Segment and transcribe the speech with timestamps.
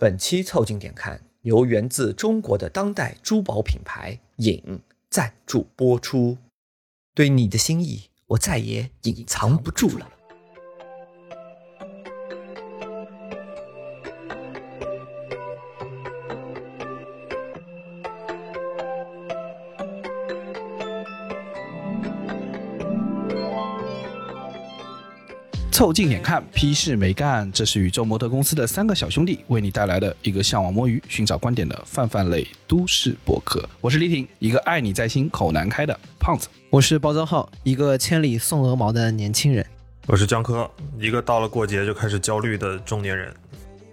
[0.00, 4.80] 本期凑近点看，由源自中国的当代珠宝品牌影
[5.10, 6.38] 赞助播出。
[7.14, 10.10] 对你的心意，我再也隐藏不住了。
[25.80, 27.50] 凑近点看，屁事没干。
[27.52, 33.66] 这是宇宙模特公司的三个小兄弟为你带来的一个向往摸鱼、寻找观点的泛泛类都市博客。
[33.80, 36.48] 我是李挺，一个爱你在心、口难开的胖子。
[36.68, 39.64] 我是包装浩，一个千里送鹅毛的年轻人。
[40.06, 43.34] 我是江科，一个到了过节就开始焦虑的中年人。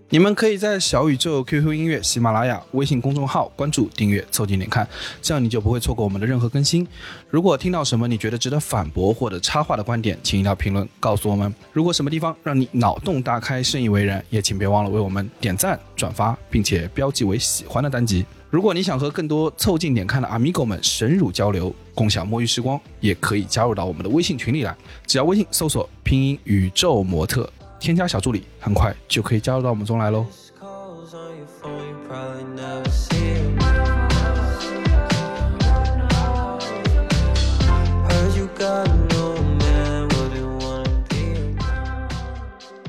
[0.09, 4.87] 你们可以在小宇宙、QQ 音乐、喜马拉雅、微信公众号关注、订阅、凑近点看，
[5.21, 6.87] 这样你就不会错过我们的任何更新。
[7.29, 11.53] 如果听到什么你觉得值得反驳或者插话的观点，请一条评论告诉我们。
[11.73, 18.25] 如果什么地方让你脑洞大开、深以为然，也请别忘了为我们点赞、转发，并且标记为喜欢的单集。
[18.49, 24.73] 如果你想和更多凑近点看的 Amigo 们深入交流，共享摸鱼时光，也可以加入到我们的微信群里来。
[25.05, 27.51] 只要微信搜索拼音宇宙模特。
[27.79, 30.25] 添加小助理，很快就可以加入到我们中来喽。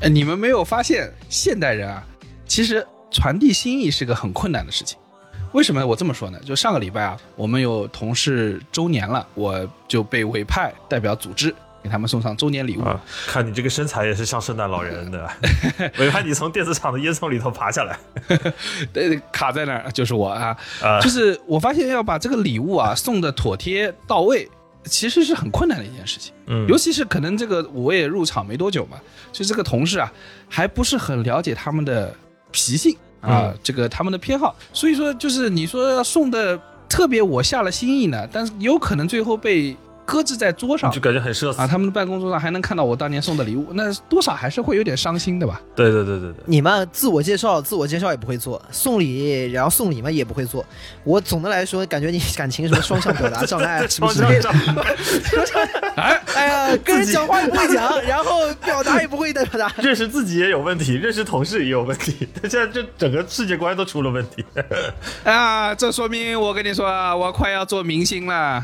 [0.00, 2.06] 哎，你们没有发现现代人啊，
[2.46, 4.96] 其实传递心意是个很困难的事情。
[5.52, 6.38] 为什么我这么说呢？
[6.44, 11.54] 就上个礼拜啊，我们有同事周年了，我就被委派代表组织。
[11.88, 13.00] 给他们送上周年礼物啊！
[13.26, 15.28] 看你这个身材也是像圣诞老人的，
[15.98, 17.98] 我怕你从电子厂的烟囱里头爬下来，
[18.92, 20.54] 对，卡在那儿就是我啊！
[21.00, 24.46] 就是我发现要把这个礼物啊送的妥帖到位，
[24.84, 26.34] 其实是很困难的一件事情。
[26.46, 28.98] 嗯，尤其是可能这个我也入场没多久嘛，
[29.32, 30.12] 就这个同事啊
[30.48, 32.14] 还不是很了解他们的
[32.50, 39.76] 脾性啊，这个他们的偏好，所以说就是你说要送的特别我下了心意呢，但是有可能最后被。
[40.08, 41.66] 搁置在桌上，就感觉很社死啊！
[41.66, 45.60] 他们的办公桌上还能看到我当年送的礼物，那多少还是会有点伤心的吧？
[45.76, 50.64] 对对对对对，你们自我介绍，自我介绍也不会做，送礼然后送礼嘛也不会做。
[51.04, 54.94] 我总的来说感觉你感情什么双向表达障碍， 双向障碍。
[55.96, 64.42] 哎哎呀，跟人讲话也不会讲，然后表达也不会表达， 认识自己也有问题，认识同事也有问题，他现在这整个世界观都出了问题。
[65.24, 68.62] 啊，这说明我跟你说，我快要做明星了。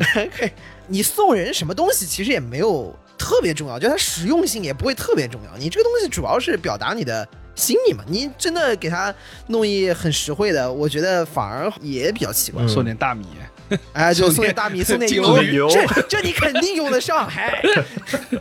[0.87, 5.57] 你送人什么东西其实也没有特别重要，就它实用性也不会特别重要。
[5.59, 8.05] 你这个东西主要是表达你的心意嘛。
[8.07, 9.15] 你真的给他
[9.47, 12.67] 弄一很实惠的，我觉得反而也比较奇怪。
[12.67, 13.27] 送点大米，
[13.93, 17.27] 哎，就送点大米，送点油，这这你肯定用得上。
[17.27, 17.63] 还，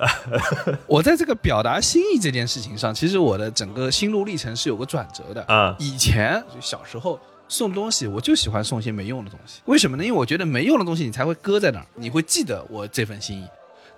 [0.85, 5.75] 我在这个表达心意这件事情上，其实我的整个心路历程是有个转折的啊。
[5.79, 7.19] 以前就小时候。
[7.47, 10.03] 送东西我就喜欢送些没用的东西，为什么呢？
[10.03, 13.47] 因为我觉得没用的东西你才会搁在那儿，你会记得我这份心意。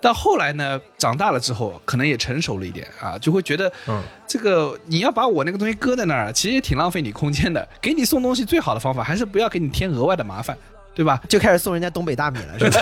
[0.01, 7.67] 但后来呢，长大了之后，可能也成熟了一点啊，就会觉得，嗯，这个你要把我那个东西搁在那儿，其实也挺浪费你空间的。
[7.81, 10.57] 给你送东西最好的方法，还是不要给你添额外的麻烦。
[10.93, 11.21] 对吧？
[11.27, 12.81] 就开始送人家东北大米了，是吧？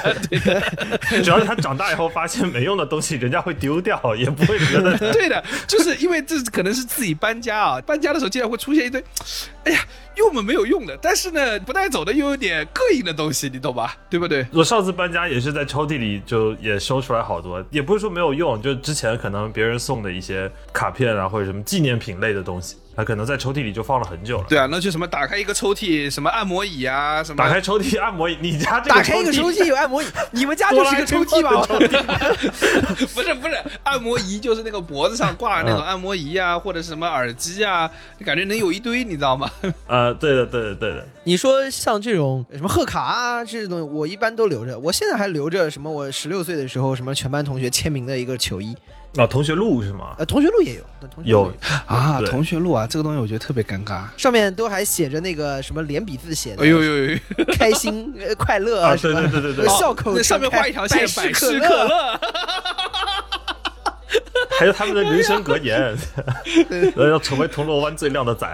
[1.25, 4.95] 主要是他长大以后发现没用的东西，人家会丢掉，也不会觉得。
[5.12, 9.03] 对的，就是因为这可能是自己搬家啊，搬家的时候竟然会出现一堆，
[9.66, 9.79] 哎呀，
[10.16, 13.96] 用嘛没有用的，但是呢不带走的又有点膈应的东西，你懂吧？
[14.09, 14.46] 对不对？
[14.51, 22.78] 我上次搬家也是在抽屉里就也收出来好多，也不是说没有用，就之前可能别人送的一些卡片啊或者什么纪念品类的东西。
[22.96, 24.46] 他可能在抽屉里就放了很久了。
[24.47, 31.66] 对啊，那就什么打开一个抽屉，什么按摩椅啊，什么打开抽屉按摩椅，你家这个打开一个抽屉有按摩椅，你们家就 是个抽屉吧？
[33.16, 39.50] 不是不是，按摩仪就是那个脖子上挂的那种按摩仪啊，或者什么耳机啊，你感觉能有一堆，你知道吗？
[39.87, 41.07] 呃， 对的对的对的。
[41.23, 48.75] 你说像这种什么贺卡啊这些东西，我一般都留着，我现在还留着什么我十六岁的时候什么全班同学签名的一个球衣。
[49.15, 50.15] 啊，同学录是吗？
[50.17, 50.83] 呃，同学录也有，
[51.23, 51.53] 有
[51.85, 57.17] 啊，同学录啊，这个东西我觉得特别尴尬，上面都还写着那个什么连笔字写的，哎呦呦呦，
[57.56, 62.19] 开心快乐啊，对对对对对，笑口上面画一条线，百事可乐，
[64.60, 65.95] 还有他们的人生格言，
[66.95, 68.48] 要成为铜锣湾最靓的仔，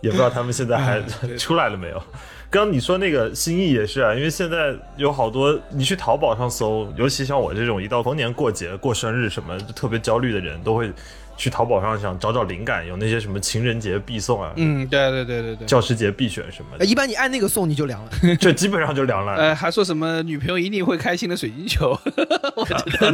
[0.00, 1.02] 也不知道他们现在还
[1.36, 2.02] 出来了没有。
[2.48, 10.90] 刚你说那个心意也是啊，因为现在有好多你去淘宝上搜，尤其像我这种一到逢年过节、过生日什么特别焦虑的人，都会
[11.36, 15.66] 去淘宝上想找找灵感，有那些什么情人节必送啊，嗯，对对对对对。
[15.66, 18.10] 教师节必选什么的，呃一般你按那个送你就凉了。
[18.40, 19.34] 这基本上就凉了。
[19.36, 21.98] 呃，还说什么女朋友一定会开心的水晶球，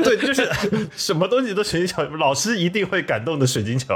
[0.05, 0.49] 对，就是
[0.97, 3.95] 什么东西都水晶球，老师一定会感动的水晶球，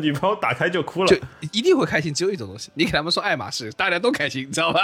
[0.00, 1.16] 女朋友打开就哭了就。
[1.52, 2.12] 一定会开心。
[2.12, 4.80] 只有一种东西，你给他们送爱马仕，大家都开心，你知道吧？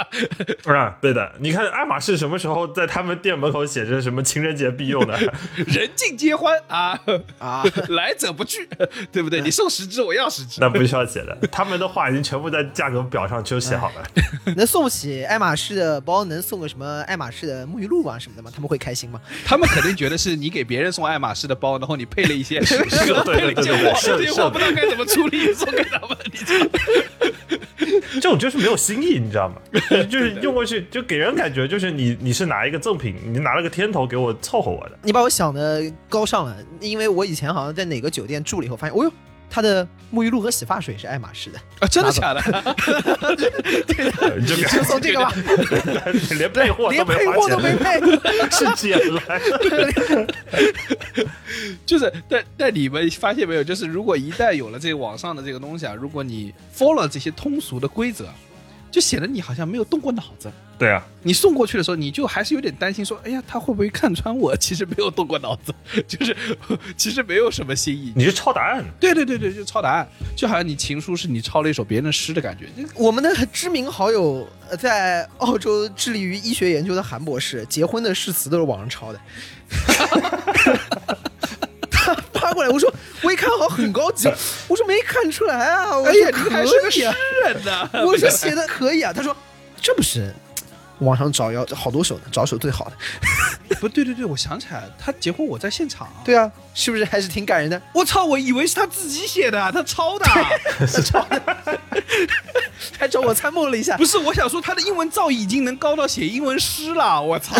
[0.65, 5.17] 啊，对的，你看爱马仕什么时候在他们店门口写着什么情人节必用的？
[5.67, 6.99] 人尽皆欢啊
[7.39, 8.62] 啊，来者不拒，
[9.11, 9.41] 对不对？
[9.41, 10.59] 你送十只，我要十只。
[10.61, 14.03] 那不需要写的，他们的话已经全部在价格表上就写好了。
[14.55, 18.51] 能送起爱马仕的包，能送个什么爱马仕的沐浴露啊什么的吗？
[18.53, 19.19] 他们会开心吗？
[19.45, 26.71] 他们肯定觉得是你给别人送爱马仕的包，然后你配了一些，首 饰对对哇，是是这货不知道该怎么处理，送给他们，你知道吗？
[28.13, 29.55] 这种就是没有新意，你知道吗？
[30.09, 34.97] 就是用过去就给人感觉就是你你是拿一个赠品，你拿了个天头给我凑合我的。
[35.01, 39.11] 你把我想的高尚了，因为我以前好像在哪个酒店住了以后，发现，哦哟，
[39.55, 42.41] 它的沐浴露和洗发水是爱马仕的，啊，真的假的？
[43.85, 45.31] 对的，你就送这个吧，
[46.35, 48.01] 连配货连都没花配货都没，配。
[48.49, 49.39] 是捡来
[49.91, 50.33] 的。
[51.85, 53.63] 就是，但但你们发现没有？
[53.63, 58.27] 就是如果一旦有了这个网上的这个东西啊，如果你 follow 这些通俗的规则，
[58.93, 60.51] 就显得你好像没有动过脑子。
[60.77, 64.55] 对啊，你送过去的时候，你就还是有点担心，说，哎呀，他会不会看穿我？
[64.57, 65.73] 其实没有动过脑子，
[66.07, 66.35] 就是
[66.95, 68.13] 其实没有什么新意。
[68.15, 72.69] 你是抄答案，对对对对，就抄答案，就好像你情书是你抄了一首别人的诗的感觉。
[72.95, 79.19] 我们的知名好友呃在澳洲致力于医学研究的韩博士，结婚的誓词都是网上抄的。
[82.53, 82.91] 过来，我说
[83.21, 84.29] 我一看好很高级，
[84.67, 87.15] 我说没看出来啊，我说你还是个诗可以啊，
[87.45, 87.89] 人呢！
[88.05, 89.35] 我说写的可以啊，他说
[89.81, 90.33] 这不是
[90.99, 92.91] 网上找要好多首呢，找首最好的。
[93.81, 96.07] 不对对对，我想起来了，他结婚我在现场。
[96.23, 97.81] 对啊，是不是还是挺感人的？
[97.93, 100.25] 我操，我以为是他自己写的，他抄的。
[101.03, 101.41] 抄的
[102.97, 107.55] 还找我参谋了一下不，是，我想说他的英文造诣已经能高到写英文诗了，我操，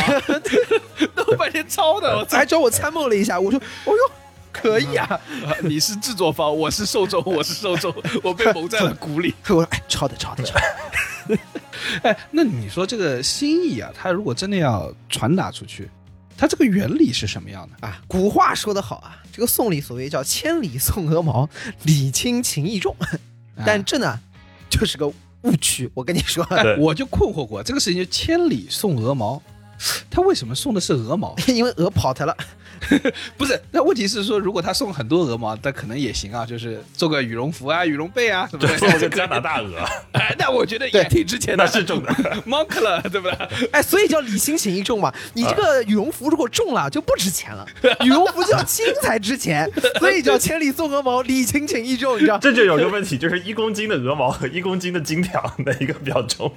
[1.13, 2.45] 都半天抄的，我还！
[2.45, 4.11] 找我参谋了一下，我说哦哟，
[4.53, 5.05] 可以啊。
[5.09, 5.19] 啊
[5.63, 9.33] 你是制作方，我是受众，我是受众， 我被蒙在了鼓里。
[9.49, 11.37] 我说哎，抄的抄的抄的。
[12.03, 15.89] 哎，那你说这个心意啊，它如果真的要传达出去，
[16.37, 17.87] 它这个原理是什么样的？
[17.87, 21.49] 啊，古话说得好啊，这个送礼所谓叫千里送鹅毛，
[21.83, 22.95] 礼轻情意重，
[23.65, 24.19] 但这呢
[24.69, 25.89] 就是个误区。
[25.93, 29.41] 我跟你说，对我就困惑过这个事情，就千里送鹅毛，
[30.09, 31.35] 他为什么送的是鹅毛？
[31.47, 32.35] 因为鹅跑它了，
[33.37, 38.77] 不是，那问题是说，如果他送很多鹅毛，那可能也行啊，就是做个羽绒服啊、羽绒被啊什么的。
[38.77, 39.77] 送个加拿大鹅，
[40.13, 42.11] 哎，那我觉得也挺值钱的，那是重的。
[42.45, 43.67] monk 了，对不对？
[43.71, 45.13] 哎，所以叫礼轻情意重嘛。
[45.33, 47.65] 你这个羽绒服如果重了就不值钱了，
[48.03, 49.69] 羽绒服就要轻才值钱，
[49.99, 52.37] 所以叫千里送鹅毛，礼轻情意重，你知道？
[52.37, 56.51] 这就有个问题，就是一公斤的鹅毛和一公斤的金条哪一个比较重？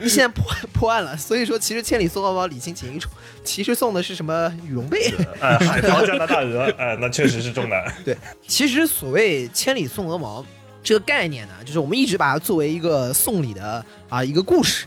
[0.00, 3.10] 你现在破破案了，所以说其实千里送鹅毛，礼轻情意重，
[3.42, 5.14] 其实送的是什么羽绒被？
[5.40, 7.86] 哎，海淘加拿大鹅，哎，那确实是重男。
[8.04, 8.16] 对，
[8.48, 10.44] 其实所谓千里送鹅毛
[10.82, 14.86] 这个概念呢，就是我们一直把它作为一个送礼的啊一个故事，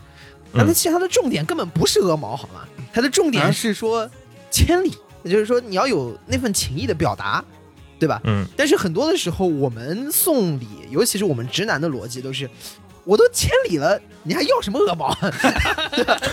[0.52, 2.68] 那么其实它的重点根本不是鹅毛，好吗？
[2.92, 4.06] 它的重点是说
[4.50, 4.92] 千里，
[5.22, 7.42] 也就是说你要有那份情谊的表达，
[7.98, 8.20] 对吧？
[8.24, 12.46] 嗯，但是很多的时候，我们送礼，尤其是我们直男的逻辑都是。
[13.04, 15.14] 我都千里了，你还要什么鹅毛？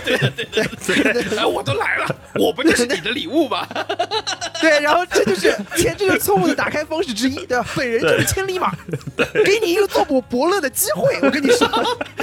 [0.06, 0.64] 对对对
[1.26, 3.68] 对哎，我都来了，我不就是你的礼物吗？
[4.62, 7.66] 对，然后这就是千，这就是错误的打开方式之一，对吧？
[7.76, 8.72] 本人就是千里马，
[9.46, 11.18] 给你一个做博伯乐的机会。
[11.22, 11.68] 我跟你说，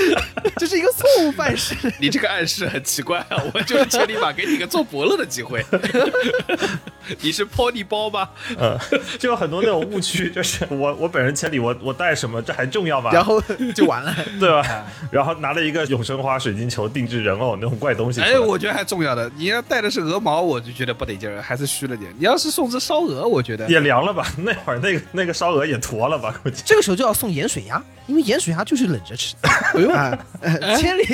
[0.56, 1.74] 这是一个错误范式。
[1.98, 3.42] 你这个暗示很奇怪啊！
[3.54, 5.64] 我就是千里马，给你一个做伯乐的机会。
[7.20, 8.28] 你是 pony 包吗？
[8.58, 8.78] 嗯，
[9.18, 13.10] 就有很多那种误区，就是我我本人千里，我我带什么，这还重要吗？
[13.12, 13.40] 然后
[13.74, 14.14] 就完了。
[14.38, 14.84] 对吧？
[15.10, 18.20] 然后拿了一个永生花水晶球定制人偶那种怪东西。
[18.20, 19.28] 哎，我觉得还重要的。
[19.36, 22.14] 你要带的是鹅毛，我就觉得不得劲儿，还是虚了点。
[22.18, 24.26] 你要是送只烧鹅，我觉得也凉了吧？
[24.38, 26.38] 那会儿那个那个烧鹅也坨了吧？
[26.42, 26.62] 估计。
[26.64, 29.48] 这个时候就要送盐水鸭，因为盐水鸭就是冷着吃的。
[29.74, 31.04] 哎呦，啊呃千里，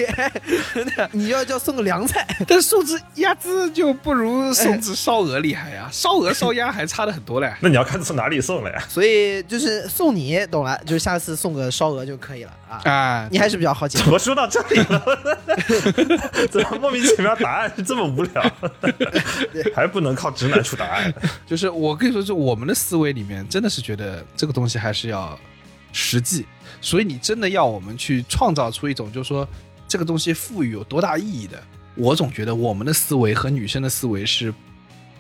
[1.12, 2.26] 你要叫送个凉菜。
[2.46, 7.52] 但是送只鸭子就不如送只烧鹅厉害呀，烧鹅烧鸭还差的很多嘞。
[7.61, 8.82] 那你要看从哪里送了呀？
[8.88, 12.80] 所以就是送你，懂了，就是下次送个烧鹅就可以了啊。
[12.84, 15.02] 啊，你还是比较好解怎么说到这里了？
[16.50, 18.52] 怎么莫名其妙答案是这么无聊？
[19.74, 21.12] 还不能靠直男出答案？
[21.46, 25.38] 就是我跟你说，就我们的思维里面真的是觉得这个东西还是要
[25.92, 26.46] 实际，
[26.80, 29.46] 所以你真的要我们去创造出一种，就是说
[29.86, 31.62] 这个东西赋予有多大意义的，
[31.94, 34.52] 我总觉得我们的思维和女生的思维是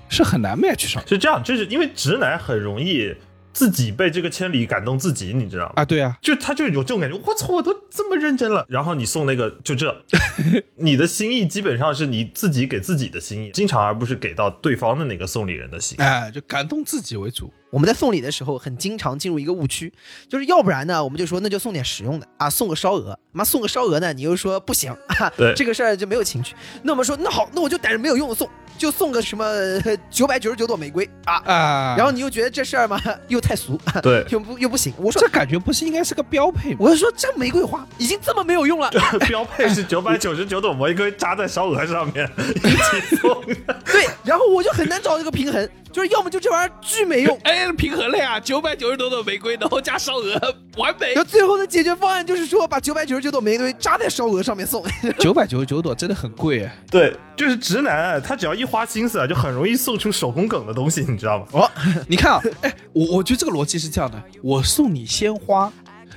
[0.08, 3.14] 是很难 match 上是这样，就是因为直男很容易
[3.52, 5.72] 自己被这个千里感动自己，你知道吗？
[5.76, 5.84] 啊。
[5.84, 10.04] 对啊，就他就有这种感觉，我操，我都这么认真了，然后你送那个就这，
[10.76, 15.96] 你的心意基本上是你自己给自己的心意，经常而不是给到对方的那个送礼人的心。
[16.00, 17.52] 哎，就感动自己为主。
[17.70, 19.90] 我们在送礼的时候，很经常进入一个误区，
[20.28, 23.18] 就是要不然呢，我们就说那就送点实用的啊，送个烧鹅。
[23.34, 26.54] 妈送个烧鹅呢，你又说不行啊，对这个事儿就没有情趣。
[26.82, 28.46] 那我们说那好，那我就逮着没有用的送，
[28.78, 29.44] 就送个什么
[30.10, 31.34] 九百九十九朵玫瑰啊。
[31.44, 34.92] 啊，然后你又觉得这事儿嘛 又太俗，对， 又不又不行。
[34.98, 36.78] 我说这感觉不是应该是个标配吗？
[36.80, 38.90] 我就说这玫瑰花已经这么没有用了，
[39.28, 43.42] 标配是九百九十九朵玫瑰扎在烧鹅上面一起送。
[43.84, 50.40] 对，然后我就很难找这个平衡，就是要么就这玩意儿巨没用，哎，平衡了呀，九百九十多朵玫瑰，然后加烧鹅，
[50.76, 51.16] 完美然。
[51.16, 54.82] 后最后的解决方案就是说把九百九十九朵玫瑰扎在烧鹅上面送。
[55.20, 56.76] 九百九十九朵真的很贵哎。
[56.90, 61.46] 对，就是直男，他只要一花心思啊，就很容易送出手工梗的东西，你知道吗？
[61.52, 61.70] 哦，
[62.08, 65.70] 你看啊，哎，我我觉得这个逻辑是这样的：我送你鲜花，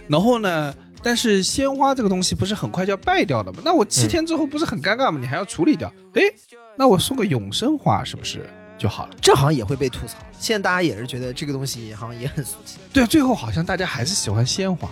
[0.07, 3.59] 然后呢，但是鲜花这个东西不是很快就要败掉的吗？
[3.65, 5.19] 那我七天之后不是很尴尬吗？
[5.19, 5.91] 你还要处理掉？
[6.13, 6.21] 哎，
[6.77, 9.15] 那我送个永生花是不是就好了？
[9.21, 10.17] 这好像也会被吐槽。
[10.39, 12.77] 现在大家也是觉得这个东西好像也很俗气。
[12.93, 14.89] 对啊，最后好像大家还是喜欢鲜花。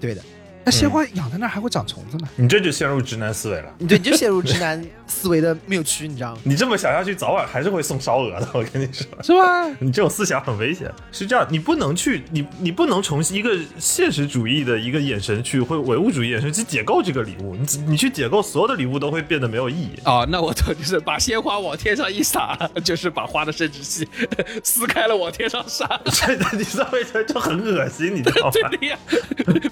[0.00, 0.22] 对的，
[0.64, 2.28] 那鲜花养在那儿还会长虫子呢。
[2.36, 3.74] 你这就陷入直男思维了。
[3.86, 6.40] 对，你就陷入直男思维的谬区，你知道吗？
[6.44, 8.48] 你这么想下去，早晚还是会送烧鹅的。
[8.52, 9.68] 我跟你说，是吧？
[9.80, 10.90] 你这种思想很危险。
[11.10, 17.56] 是这样，你不能去，你你不能从一个现实主义的一个眼神去，或唯物主义眼神去解构这个礼物。
[17.56, 19.98] 你你去解构所有的礼物，都会变得没有意义。
[20.04, 24.06] 哦，那我懂，就是把鲜花往天上一撒，就是把花的生殖器
[24.62, 26.00] 撕开了往天上撒。
[26.12, 28.50] 真的你稍微就很恶心，你知道吗？
[28.54, 28.98] 对的呀，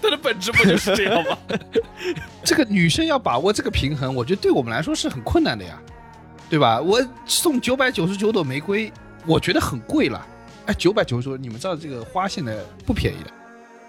[0.03, 1.39] 它的本质不就是这样吗？
[2.45, 5.79] 这个女生要把握这个平衡，我觉得对我们来说是很困难的呀，
[6.49, 6.81] 对吧？
[6.81, 8.93] 我送九百九十九朵玫瑰，
[9.27, 10.27] 我觉得很贵了。
[10.67, 12.57] 哎，九百九十九，你们知道这个花现在
[12.87, 13.31] 不便宜的，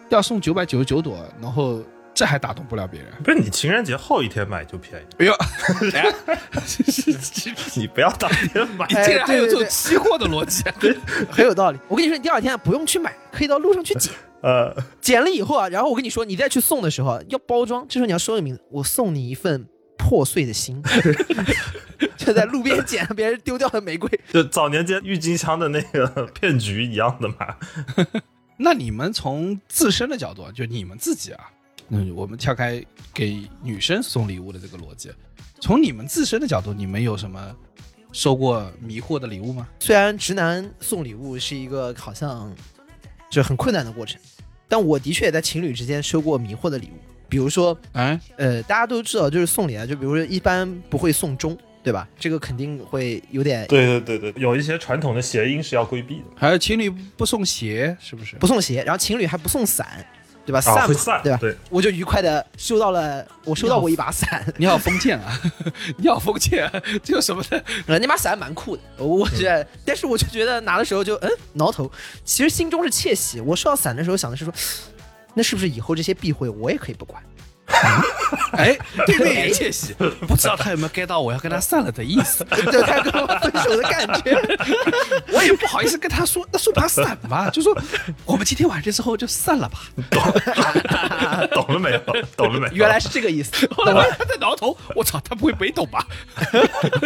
[0.10, 1.81] 要送九百九十九朵，然后
[2.13, 3.12] 这还打动不了别人。
[3.24, 5.33] 不是你情人节后一天买就便宜，哎呦，
[7.75, 8.86] 你不要当天买。
[8.89, 10.63] 你竟然还有这种期货的逻辑。
[11.31, 11.79] 很有道理。
[11.88, 14.13] 我跟你说，你第二天不用去买，可以到路上去捡。
[14.41, 19.67] 呃，捡了以后啊，然后我跟你说，你再去送的时候要包装，这时候你要说个名字，我送你一份
[19.98, 20.81] 破碎的心，
[22.17, 24.10] 就在路边捡别人丢掉的玫瑰。
[24.33, 27.55] 就早年间郁金香的那个骗局一样的嘛。
[28.57, 31.51] 那你们从自身的角度，啊，就你们自己啊，
[31.89, 32.83] 嗯，我们跳开
[33.13, 35.12] 给女生送礼物的这个逻辑，
[35.60, 37.55] 从你们自身的角度，你们有什么
[38.12, 39.67] 收过迷惑的礼物吗？
[39.79, 42.53] 虽然直男送礼物是一个好像
[43.31, 44.19] 就很困难的过程，
[44.71, 46.97] 但我的确也在情侣之间收过迷惑的礼物，
[47.27, 52.07] 比如说，哎，呃，大家都知道，就是送礼啊，就比如说一般不会送钟，对吧？
[52.17, 56.23] 这个肯定会有点对对对对，有一些传统的谐音是要规避的。
[56.37, 58.37] 还有情侣不送鞋，是不是？
[58.37, 60.05] 不送鞋，然后情侣还不送伞，
[60.45, 60.60] 对吧？
[60.60, 61.38] 散，对吧？
[61.39, 65.39] 对，我就愉快的收到了，我收到过一把伞， 你好封建啊！
[65.98, 66.71] 你好封建、啊，
[67.03, 67.63] 这有什么的？
[67.88, 71.89] 呃，那把伞蛮酷的，我觉得，但是我就觉得拿的时候就嗯挠头，
[72.25, 73.39] 其实心中是窃喜。
[73.39, 74.53] 我收到伞的时候想的是说，
[75.33, 77.21] 那是不是以后这些避讳我也可以不管？
[78.53, 79.93] 哎，对面也窃喜，
[80.27, 82.43] 不知道他有没有 get 到我要跟他散了的意思。
[82.43, 84.38] 对他跟我分手的感觉，
[85.31, 87.75] 我也不好意思跟他说，那送把伞吧，就说
[88.25, 89.79] 我们今天晚上之后就散了吧。
[91.53, 92.00] 懂了没有？
[92.35, 92.73] 懂了没有？
[92.73, 93.67] 原来是这个意思。
[93.75, 96.05] 后来他在挠头，我操，他不会没懂吧？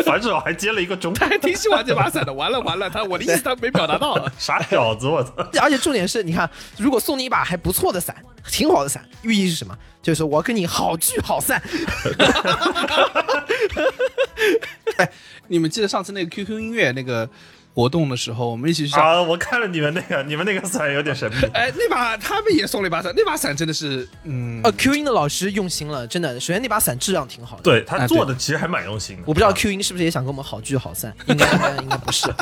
[0.06, 2.34] 反手还接了一个中，他还挺喜欢这把伞的。
[2.34, 4.16] 完了完了，他我的意思他没表达到。
[4.38, 5.32] 傻小子，我操！
[5.62, 8.16] 而且重点是，你看，如果送你一把还不错的伞，
[8.50, 9.78] 挺好的伞，寓意是什么？
[10.06, 11.60] 就是我跟你好聚好散。
[14.98, 15.12] 哎
[15.48, 17.28] 你们记得上次那个 QQ 音乐那个
[17.74, 18.96] 活动的时候，我们一起去。
[19.00, 21.38] 啊，我看了你们那个，你们那个伞有点神秘。
[21.54, 26.40] 哎，那把他们也送了一把伞，那把伞真的是，嗯，呃，Q 音的老师用心了，真的。
[26.40, 29.24] 首先那把伞质量挺好的，对他哎做的其实还蛮用心的。
[29.26, 32.32] 我不知道啊 Q 音是不是也想跟我们好聚好散，应该应该应该不是。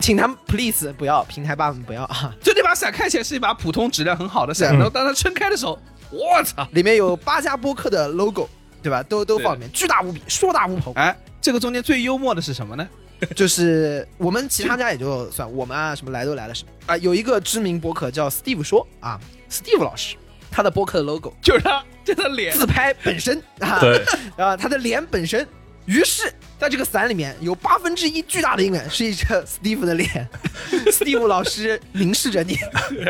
[0.00, 2.30] 请他们 please 不要，平台爸们不要啊！
[2.42, 5.78] 就那把伞看起来是一把普通质量很好的伞，嗯然后当它撑开的时候，
[6.14, 6.66] 我操！
[6.72, 8.48] 里面有八家播客的 logo，
[8.82, 9.02] 对吧？
[9.02, 10.92] 都都放里面，巨大无比，硕大无朋。
[10.94, 12.88] 哎，这个中间最幽默的是什么呢？
[13.34, 19.18] 就是我们其他家也就算，我们啊什么来都来了什么啊，有一个知名播客叫 Steve 说啊
[19.50, 20.16] ，Steve 老师，
[20.50, 24.04] 他的播客的 logo 就是他，就他脸，自拍本身啊，对，
[24.36, 25.46] 啊他的脸本身，
[25.86, 26.30] 于是
[26.64, 30.26] 在这个伞里面有八分之一巨大的一面是一张 Steve 的脸，
[30.90, 32.56] Steve 老师凝视着你，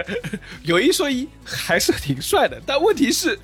[0.64, 3.38] 有一说一，还是挺帅的，但问题是，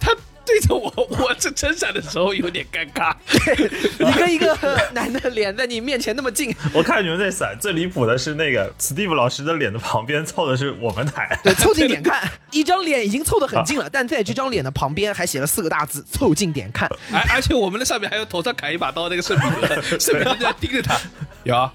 [0.00, 0.16] 他
[0.50, 3.14] 对着我，我这撑伞的时候有点尴尬。
[3.98, 4.56] 你跟一个
[4.92, 16.88] 男的脸在你面前那么近，我看你们那伞最离谱的是那个 Steve 老师的脸的旁边凑的是我们台，对，凑近点看， 一张脸已经凑得很近了，但在这张脸的旁边还写了四个大字：凑近点看。
[17.12, 20.98] 而而且我们的上面还有头上砍一把刀那个圣彼得，圣彼得就在盯着他。
[21.44, 21.72] 有啊，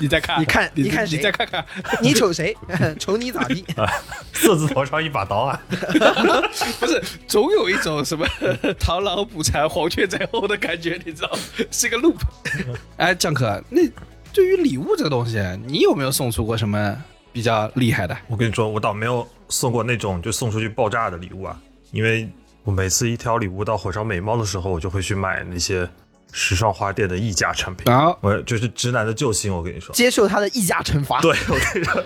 [0.00, 1.64] 你再看，你看你你看谁你再看看，
[2.02, 2.54] 你瞅谁？
[2.98, 3.64] 瞅你咋地？
[4.34, 5.60] 色字头上一把刀啊！
[6.78, 8.26] 不是，总有一种什么
[8.80, 11.38] 螳螂捕蝉，黄雀在后的感觉，你知道吗？
[11.70, 12.16] 是个 loop。
[12.96, 13.82] 哎，江可，那
[14.32, 16.96] 对于礼物这个东西，你有没有送出过什么
[17.30, 18.16] 比较厉害的？
[18.28, 21.60] 我跟你说，我倒没有送过那种就送出去爆炸的礼物啊，
[21.92, 22.26] 因为
[22.64, 25.86] 我每次一挑礼物到火烧眉毛的时候，我就会去买那些
[26.32, 27.92] 时尚花店的溢价产品。
[27.92, 29.94] 啊，我就是直男的救星，我跟你说。
[29.94, 31.20] 接受他的溢价惩罚。
[31.20, 32.04] 对，我跟你说，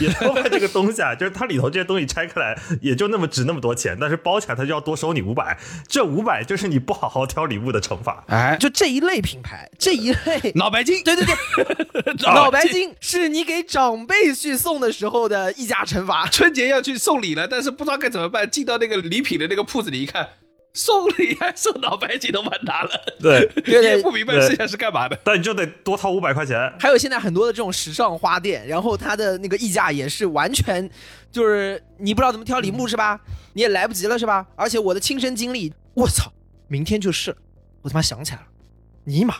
[0.00, 8.24] 也说卖这个东西啊，就是它里头这些东西拆开来也就那么值那么多钱，但是包起来它就要多收你五百，这五百就是你不好好挑礼物的惩罚。
[8.28, 16.26] 哎，就这一类品牌，这一类 脑白金，对对对， 脑白金是你给长辈去送的时候的溢价惩罚。
[16.28, 18.48] 春节要去送礼了，但是不知道该怎么办。
[18.50, 20.28] 进到那个礼品的那个铺子里一看，
[20.74, 22.90] 送礼还送脑白金都完蛋了，
[23.20, 25.16] 对， 对对也不明白剩下是干嘛的。
[25.22, 26.70] 但你就得多掏五百块钱。
[26.80, 30.90] 还有现在很多的这种时尚花店，然后它的那个溢价也是完全
[31.30, 33.20] 就是你不知道怎么挑礼物是吧？
[33.52, 34.44] 你也来不及了是吧？
[34.56, 36.32] 而且我的亲身经历，我操，
[36.66, 37.34] 明天就是，
[37.82, 38.46] 我他妈想起来了，
[39.04, 39.36] 尼玛，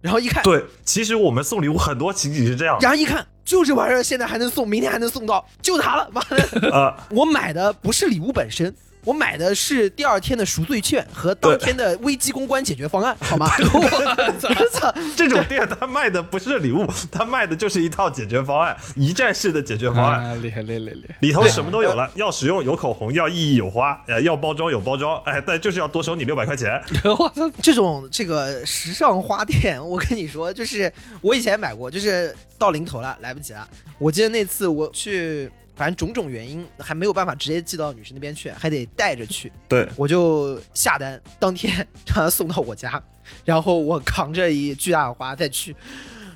[0.00, 6.70] 然后一看，对，其实我们送礼物很多情景是这样，然后一看就这玩意儿，现在还能送，明天还能送到，就它了，妈的！
[6.72, 8.74] 呃，我买的不是礼物本身。
[9.08, 13.50] 我买的是第二天的赎罪券和当天的危机公关解决方案，好吗？
[13.72, 14.94] 我操！
[15.16, 20.22] 这种店他卖的不是礼物，他卖的就是一套解决方案，一站式的解决方案。
[20.22, 21.16] 啊，厉害厉害厉害！
[21.20, 26.78] 里头什么都有了，要使用有口红，要意义有花，呃，要包装有包装，哎，但就是要多收你六百块钱。
[27.18, 33.66] 我操，这种这个时尚花店，我跟你说，就是我以前买过，就是到临头了，来不及了。
[33.98, 39.50] 我记得那次我去，反正种种原因还没有办法直接寄到女生那边去，还得带着去。
[39.68, 43.00] 对，我就下单，当天让他送到我家，
[43.46, 45.74] 然后我扛着一巨大的花再去。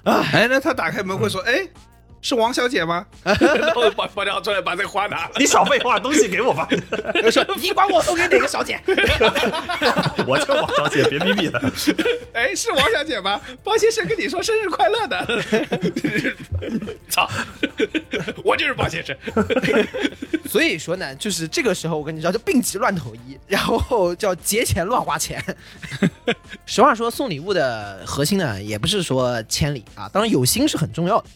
[0.04, 1.68] 哎，那他打开门会说，哎，
[2.22, 3.04] 是王小姐吗？
[3.24, 5.32] 然后把把掉出来，把这个花拿了。
[5.36, 6.68] 你少废话，东西给我吧，
[7.22, 8.80] 我 说你管我送给哪个小姐？
[10.24, 11.60] 我叫王小姐，别逼逼了。
[12.32, 13.40] 哎，是王小姐吗？
[13.64, 15.26] 包先生跟你说生日快乐的。
[17.08, 17.28] 操，
[18.44, 19.16] 我就是包先生。
[20.48, 25.42] 所以说呢，就是这个时候我跟你说，就病急乱投医，然后叫节前乱花钱。
[26.66, 31.26] 实话说，送礼物的核心呢，也不是说千里啊，当然有心是很重要的。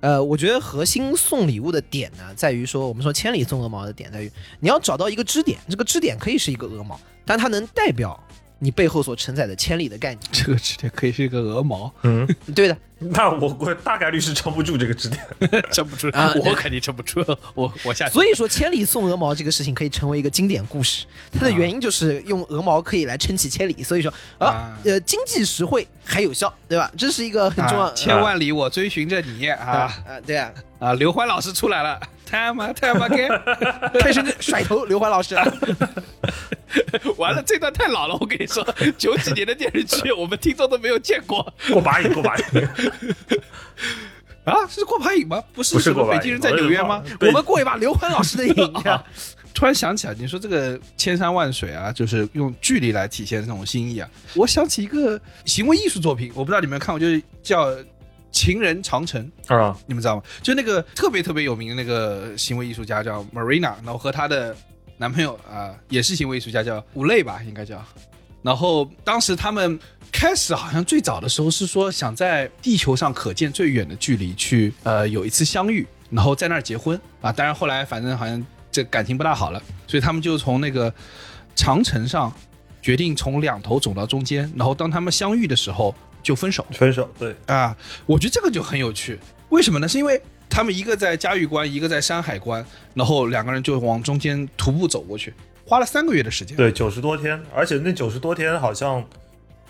[0.00, 4.30] 呃，我觉得核心送礼物的点呢，在于说，我们说千里送鹅毛的点在于，
[4.60, 8.18] 你要找到一个支点，这个支点可以是一个鹅毛，但它能代表
[8.58, 10.20] 你背后所承载的千里的概念。
[10.32, 15.22] 这个支点可以是一个鹅毛，嗯， 对的，那我我大概率是撑不住这个支点。
[15.70, 17.22] 撑不住啊我肯定撑不住。
[17.54, 18.12] 我我下去。
[18.14, 26.90] 所以说千里送鹅毛这个事情可以成为一个经典故事，它的原因就是用鹅毛可以来撑起千里，所以说啊啊呃经济实惠还有效，对吧？
[26.96, 30.92] 这是一个很重要啊千万里我追寻着你啊啊对啊，啊！
[30.94, 33.28] 刘欢老师出来了，他妈他妈给，
[34.00, 35.36] 开始甩头刘欢老师，
[37.16, 38.66] 完了这段太老了，我跟你说，
[38.98, 42.44] 九几年的电视剧我们听众都没有见过过把瘾，过把瘾。
[44.44, 44.64] 啊！
[44.68, 45.42] 是过把瘾吗？
[45.52, 47.02] 不是什么不是过北京人在纽约吗？
[47.20, 49.04] 我们过一把刘欢老师的瘾啊，
[49.52, 54.08] 突然想起来，你说这个千山万水啊，就是用距离来体现这种心意啊。
[54.36, 57.66] 我想起一个行为艺术作品，我不知道你们有没有看过，就是叫
[58.30, 60.22] 《情人长城》，啊，你们知道吗？
[60.42, 64.54] 就那个特别特别有名的那个行为艺术家叫 Marina，然后和她的
[64.98, 67.82] 男朋友啊、也是行为艺术家叫吴磊吧，应该叫。
[68.42, 69.78] 然后当时他们
[70.12, 77.32] 开始好像最早的时候是说想在地球上可见最远的距离去呃有一次相遇，然后在那儿结婚啊。
[77.32, 80.92] 当然后来反正好像这感情不大好了，所以他们就从那个
[81.56, 82.32] 长城上
[82.80, 85.92] 决定从两头走到中间，然后当他们相遇的时候
[86.26, 86.66] 就分手。
[86.72, 89.16] 分手，对，啊，我觉得这个就很有趣。
[89.50, 89.86] 为什么呢？
[89.86, 95.32] 是因为他们一个在嘉峪关，一个在山海关，然后两个人就往中间徒步走过去，
[95.64, 96.56] 花了三个月的时间。
[96.56, 99.04] 对，九十多天，而且那九十多天好像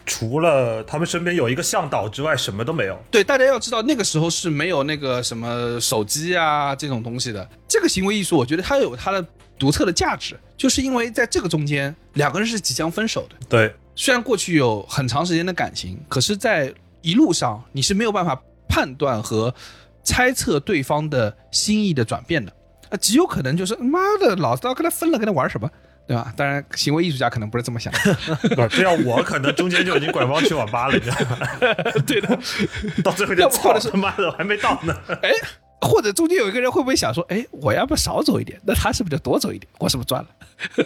[0.07, 2.99] 除了他们身边有一个向导之外，什么都没有。
[3.11, 7.47] 对，大家要知道，那个时候是没有那个什么手机啊这种东西的。
[7.69, 9.23] 这个行为艺术，我觉得它有它的
[9.59, 13.37] 独特的价值，就是因为在这个中间，两个人是即将分手的。
[13.47, 19.53] 对，虽然过去有很长时间的感情，可是，在一路上你是没有办法判断和
[20.05, 22.53] 猜测对方的心意的转变的，
[22.91, 25.69] 啊，极有可能就是妈的，老子要跟他分了，跟他玩什么？
[26.07, 26.33] 对吧？
[26.37, 28.15] 当然，行为艺术家可能不是这么想的。
[28.55, 31.39] 不，这样我可能中间就已经拐弯去网吧了，你知道吗？
[32.07, 32.39] 对的，
[33.03, 34.95] 到最后就操他妈的，我还没到呢。
[35.21, 35.33] 哎，
[35.81, 38.61] 或者中间有一个人会不会想说，哎，我要不要少走一点？
[38.67, 39.71] 那他是不是就多走一点？
[39.79, 40.29] 我是不是赚了？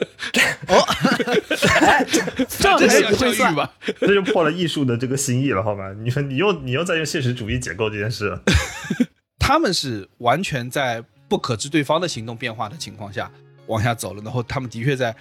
[2.59, 3.73] 这 样还这是要不会算教育吧？
[4.01, 5.93] 这就破了艺术的这个心意了，好吧？
[6.03, 8.43] 你说你又你又在用现实主义解构这件事了，
[9.39, 13.31] 他们是完全在不可知对方的行动变化的情况下
[13.67, 15.15] 往下走了，然后他们的确在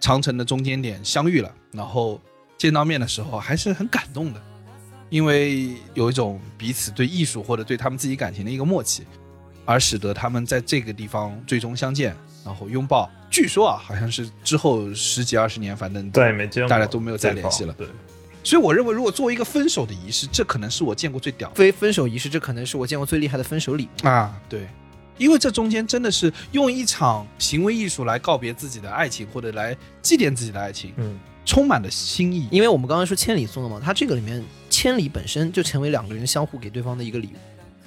[0.00, 2.20] 长城的中间点相遇了，然后
[2.58, 4.42] 见到面的时候还是很感动的，
[5.10, 9.04] 因为有一种彼此对艺术或者对他们自己感情的一个默契，
[9.64, 12.14] 而使得他们在这个地方最终相见，
[12.44, 13.10] 然后拥抱。
[13.30, 17.86] 据说啊，好像是之后十几二十年，反正对，没见，大家都没有再联系了对，
[18.44, 21.54] 所以我认为，如果作为一个分手的仪式，这可能是我见过最屌的。
[21.56, 23.88] 非分手仪式，这可能是我见过最厉害的分手礼。
[24.02, 24.68] 啊，对，
[25.18, 32.48] 因为这中间真的是用一场行为艺术来告别自己的爱情，或者来祭奠自己的爱情，嗯，充满了心意。
[32.50, 37.36] 因为我们刚刚说千里送的嘛，它这个里面千里本身就成为两个人相互给对方的一个礼物，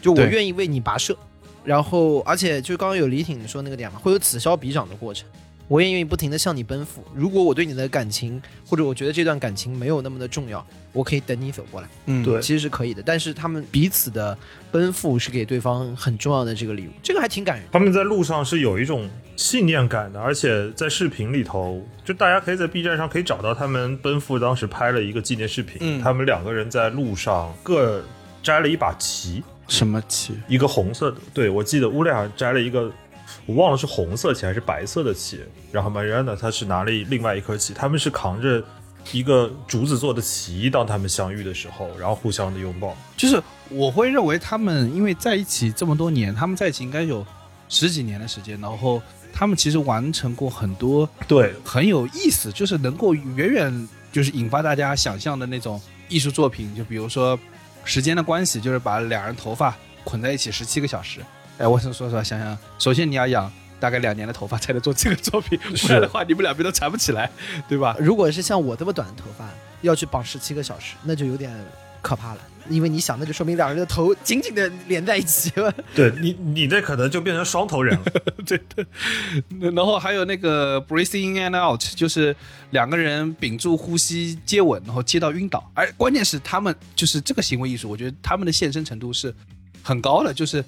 [0.02, 1.18] 就我愿意为你跋涉，
[1.64, 5.28] 然后而且就刚刚有李挺说那个点嘛，会有此消彼长的过程。
[5.68, 7.04] 我也愿意不停的向你奔赴。
[7.14, 13.04] 如果我对你的感情，或者我觉得这段感情没有那么的重要，我可以等你走过来，嗯，对其实是可以的。
[13.06, 14.38] 但是他们彼此的
[14.72, 17.66] 奔赴是给对方很重要的这个礼物，这个还挺感人。
[17.72, 28.04] 他们在路上是有一种信念感的，而且在视频里头，就大家可以在 B 站上可以找到他们奔赴当时拍了一个纪念视频，嗯他们两个人在路上各
[28.42, 30.34] 摘了一把旗，什么旗？
[30.48, 32.90] 一个红色的，对我记得乌雷尔摘了一个，
[33.48, 35.40] 我忘了是红色旗还是白色的旗，
[35.72, 38.62] 然后 Mariana 她是拿了另外一颗旗，他们是扛着
[39.14, 42.96] 一个竹子做的旗，当他们相遇的时候，然后互相的拥抱。
[43.16, 47.26] 就是我会认为他们因为在一起这么多年，他们在一起应该有
[47.70, 57.40] 十几年的时间，然后他们其实完成过很多对，很有意思，就是能够远远就是引发大家想象的那种艺术作品，就比如说
[57.86, 61.22] 时间的关系，就是把两人头发捆在一起十七个小时。
[61.58, 67.30] 哎，我想说实话，想想，首先你要养大概两年的头发才能做这个作品，不然的话你们两边都缠不起来，
[67.68, 67.96] 对吧？
[68.00, 69.50] 如果是像我这么短的头发，
[69.82, 71.52] 要去绑十七个小时，那就有点
[72.02, 72.42] 可怕了。
[72.70, 75.74] 因为你想，那就说明两人的头紧紧的连在一起了。
[75.96, 78.06] 对你，你这可能就变成双头人了。
[78.46, 78.86] 对对。
[79.72, 82.36] 然后还有那个 breathing in and out，就是
[82.72, 85.72] 两个人屏住呼吸接吻，然后接到晕倒。
[85.74, 89.34] 而关键是他们就是这个行为艺术，我觉得他们的献身程度是
[89.82, 90.64] 很高的，就是。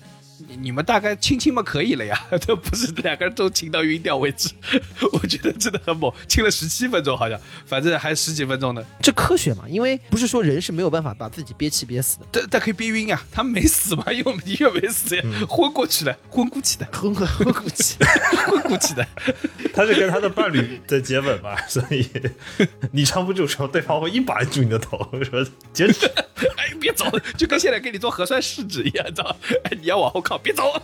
[0.47, 4.49] 你你们大概亲亲嘛可以了呀， 这不是两个人都亲到晕掉为止，
[5.13, 9.65] 我觉得真的很猛，亲了十七分钟好像，反正还十几分钟呢，这科学嘛？
[9.67, 17.95] 因为不是说人是没有办法把自己憋气憋死的，但但可以憋晕啊，他没死嘛，因为我们的确没死呀，昏过去了，昏过去的，昏昏昏过去。
[18.47, 19.05] 昏过去的，
[19.73, 22.07] 他是跟他的伴侣在接吻嘛，所以
[22.91, 26.05] 你撑不住的时候，对方会一把按住你的头，说坚持。
[26.55, 27.05] 哎，别走，
[27.37, 29.35] 就跟现在给你做核酸试纸一样，知道？
[29.65, 30.79] 哎，你要往后靠，别走。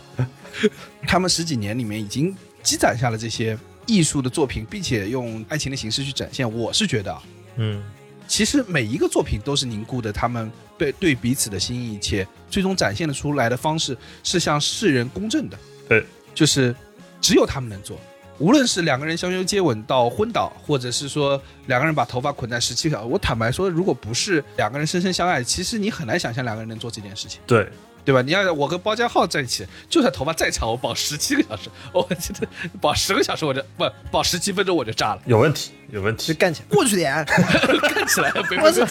[1.08, 3.56] 他们十几年里面已经积攒下了这些
[3.86, 6.52] 艺术的作品，并且用爱情的形式去展现。
[6.52, 7.22] 我是觉得啊，
[7.58, 7.84] 嗯，
[8.28, 15.56] 其实每一个作品都是凝固的他们对对彼此的心意，且最终展现的出来的方式是向世人公正的。
[15.88, 16.04] 对，
[16.34, 16.76] 就是
[17.22, 18.00] 只有他们能做。
[18.40, 27.70] 无论是两个人相拥接吻到昏倒，或者是说两个人把头发捆在十七个小时，我坦白说，如果不是两个人深深相爱，其实你很难想象两个人能做这件事情，对，
[28.06, 28.22] 对吧？
[28.22, 32.48] 你要我跟包家浩在一起，就算头发再长，我绑十七个小时，我记得
[32.80, 36.32] 绑十个小时我就不绑十七分钟我就炸了，有问题，有问题。
[36.32, 37.14] 就干起来，过去点！
[37.26, 38.86] 干起来我操，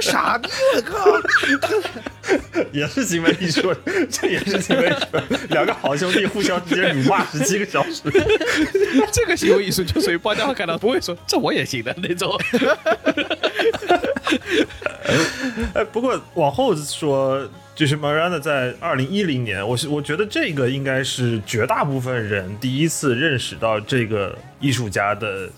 [0.00, 0.48] 傻逼！
[0.76, 1.20] 我靠！
[2.70, 3.74] 也是行为艺术，
[4.10, 5.36] 这也是行为艺术。
[5.48, 8.02] 两个好兄弟互相之间辱骂十七个小时，
[9.10, 12.38] 这个行为艺术就属于包家浩看到不会说这我也行的那种。
[15.74, 17.48] 哎，不过往后说，
[17.80, 25.48] 就是 Miranda 在二零一零年，我是我觉得这个应该是绝大部分人第一次认识到这个艺术家的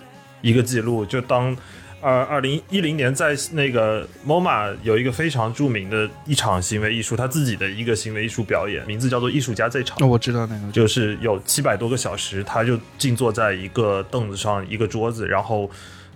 [0.40, 1.04] 一个记录。
[1.04, 1.56] 就当
[2.00, 9.98] 二二零一零年在那个 MoMA 有一个非常著名的一场行为艺术，他自己的一个行为艺术表演，名字叫做《艺术家这场》。
[10.04, 15.68] 哦，我知道那个，就是有七百多个小时，他就静坐在一个凳子上，一个桌子，然后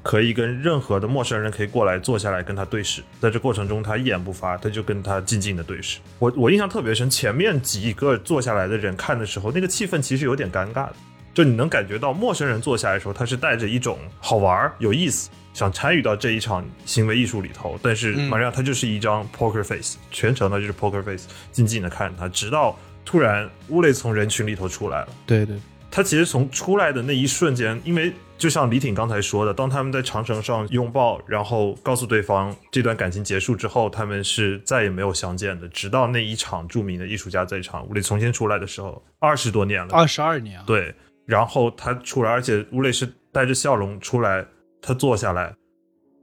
[0.06, 3.02] 可以跟任何的陌生人可以过来坐下来跟他对视。
[3.20, 5.98] 在这过程中，他一言不发，他就跟他静静的对视。
[6.20, 10.92] 我我印象特别深，前面几个坐下来的人看的时候，那个气氛其实有点尴尬的，
[11.34, 15.28] 就你能感觉到陌生人坐下来的时候，他是带着一种好玩儿、有意思。
[15.52, 25.08] 想参与到这一场行为艺术里头，但是嗯马上他就是一张 poker face，全程他就是 poker face，静静的看他，直到突然乌雷从人群里头出来了。
[25.26, 25.56] 对对，
[25.90, 40.94] 他其实从出来的那一瞬间，因为就像李挺刚才说的，当他们在长城上拥抱，然后告诉对方这段感情结束之后，他们是再也没有相见的，直到那一场著名的艺术家在场，吴磊重新出来的时候，二十多年了，二十二年啊，对，
[41.24, 44.44] 然后他出来，而且吴磊是带着笑容出来，
[44.82, 45.54] 他坐下来，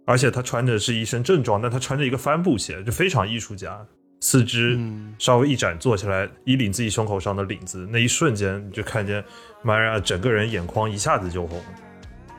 [0.06, 3.84] 而且他穿着是一身正装，但他穿着一个帆布鞋，就非常艺术家。
[4.20, 5.14] 四肢嗯。
[5.20, 9.22] 稍微一展，坐起来，一领自己胸口上的领子，那一瞬间你就看见
[9.64, 11.58] 玛雅整个人眼眶一下子就红。
[11.58, 11.66] 了，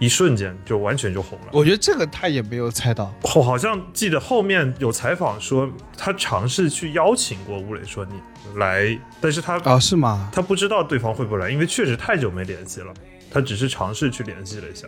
[0.05, 1.47] 一瞬间就完全就红了。
[1.53, 3.13] 我觉得这个他也没有猜到。
[3.23, 8.15] 我好像记得后面有采访说，他尝试去邀请过吴磊说你
[8.59, 10.31] 来，但是他哦，是吗？
[10.33, 12.93] 他不知道对方会不会来，因为确实太久没联系了，
[13.31, 14.87] 他只是尝试去联系了一下。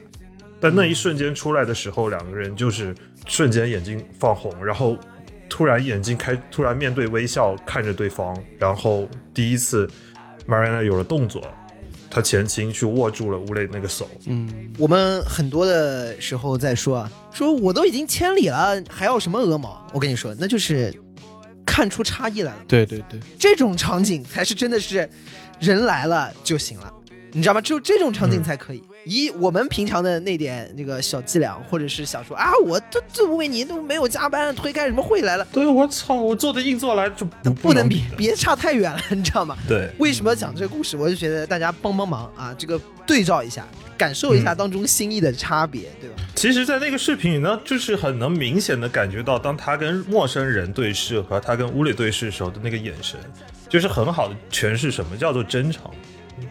[0.61, 2.94] 但那一瞬间出来的时候，两个人就是
[3.26, 4.96] 瞬间眼睛放红，然后
[5.48, 9.88] 突然眼睛开，突然面对微笑看着对方，然后第一次
[10.48, 11.42] Marina 有了动作，
[12.11, 19.87] 他前倾去握住了吴磊那个手，嗯，我们很多的时候在说啊，说我都已经千里了，还要什么鹅毛？
[19.92, 20.95] 我跟你说，那就是
[21.64, 22.59] 看出差异来了。
[22.66, 25.09] 对对对，这种场景才是真的是
[25.61, 26.92] 人来了就行了，
[27.37, 27.61] 你知道吗？
[27.61, 28.83] 只有这种场景才可以。
[29.05, 39.55] 以我们平常的那点那个小伎俩，或者是想说啊，我这这为你都没有加班，推开什么会来了，对我操，我做的硬座来就不不能比别差太远了，你知道吗？
[39.68, 39.90] 对。
[39.99, 40.96] 为什么要讲这个故事？
[40.96, 43.68] 我就觉得大家帮帮忙啊，这个对照一下，
[43.99, 46.16] 感受一下当中心意的差别，对吧？
[46.35, 53.20] 其实，在那个视频里呢，就是很能明显的感觉到，当他跟陌生人对视和他跟屋里对视时候的那个眼神，
[53.68, 55.83] 就是很好的诠释什么叫做真诚。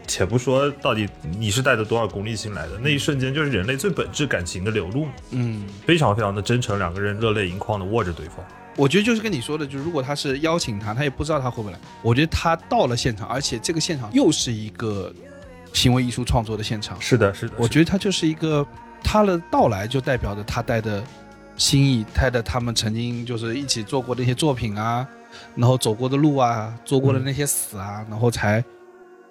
[0.08, 8.38] 且不说到底你是带着多少功利心来的，那一瞬间就是人类最本质感情的流露，嗯，非常非常的真诚，两个人热泪盈眶的握着对方。
[8.78, 11.80] 我觉得就是跟你说的，就如果他是邀请他，他也不知道他会不会来。
[12.02, 15.14] 我觉得他到了现场，而且这个现场又是一个
[15.72, 18.68] 行为艺术创作的现场，是的，是的，我觉得他就是一个
[19.02, 21.02] 他的到来就代表着他带的
[21.56, 25.08] 心意，带的他们曾经就是一起做过的一些作品啊，
[25.56, 28.62] 然后走过的路啊，做过的那些死啊，然后才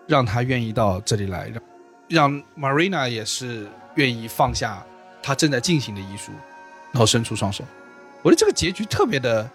[0.07, 1.62] 让他愿意到这里来，让
[2.09, 4.85] 让 Marina 也是愿意放下
[5.23, 6.33] 他正在进行的艺术，
[6.93, 7.64] 然后伸出双手。
[8.23, 9.49] 我觉得这个结局特别的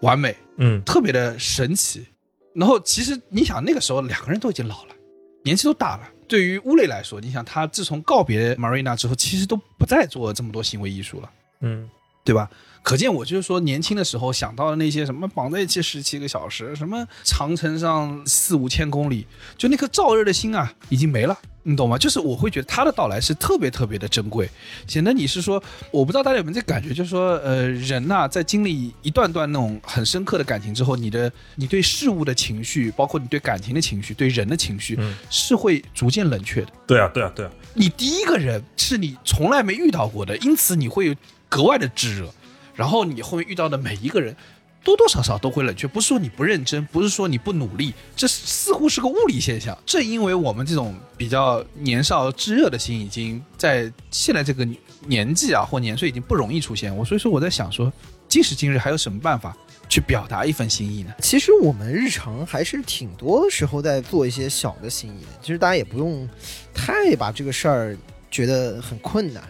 [0.00, 2.06] 完美，嗯，特别的神奇。
[2.54, 4.94] 然后其实你想，那个时候两个人都已经老了，
[5.42, 6.08] 年纪都大了。
[6.28, 11.88] 对于乌雷来说，你想他自从告别 Marina 之后，其实都不再做这么多行为艺术了，嗯，
[12.24, 12.48] 对吧？
[12.84, 21.36] 可见我就是说，年轻的时候想到的那些什么绑在一起十七个小时，什么长城上四五千公里，就那颗燥热的心啊，已经没了。
[21.66, 21.96] 你懂吗？
[21.96, 24.46] 就是我会觉得他的到来是特别特别的珍贵。
[24.86, 36.68] 显得你是说，我不知道大家有没有这感觉，就是说，呃，人呐、在经历一段段那种很深刻的感情之后，你的你对事物的情绪，包括你对感情的情绪，对人的情绪，嗯是会逐渐冷却的。
[36.86, 41.16] 对啊，对啊，对啊，你第一个人是你从来没遇到过的，因此你会
[41.48, 42.30] 格外的炙热。
[42.74, 44.36] 然后你后面遇到的每一个人，
[44.82, 45.86] 多多少少都会冷却。
[45.86, 49.76] 不是说你不认真，不是说你不努力，这似乎是个物理现象。
[49.86, 54.66] 正因为我们这种比较年少炙热的心，已经在现在这个
[55.06, 56.94] 年纪啊或年岁已经不容易出现。
[56.96, 57.92] 我所以说我在想说，
[58.28, 59.56] 今时今日还有什么办法
[59.88, 61.12] 去表达一份心意呢？
[61.20, 66.28] 其实我们日常还是挺多时候在做一些小的心意的，其实大家也不用
[66.74, 67.96] 太把这个事儿
[68.30, 69.42] 觉得很困难，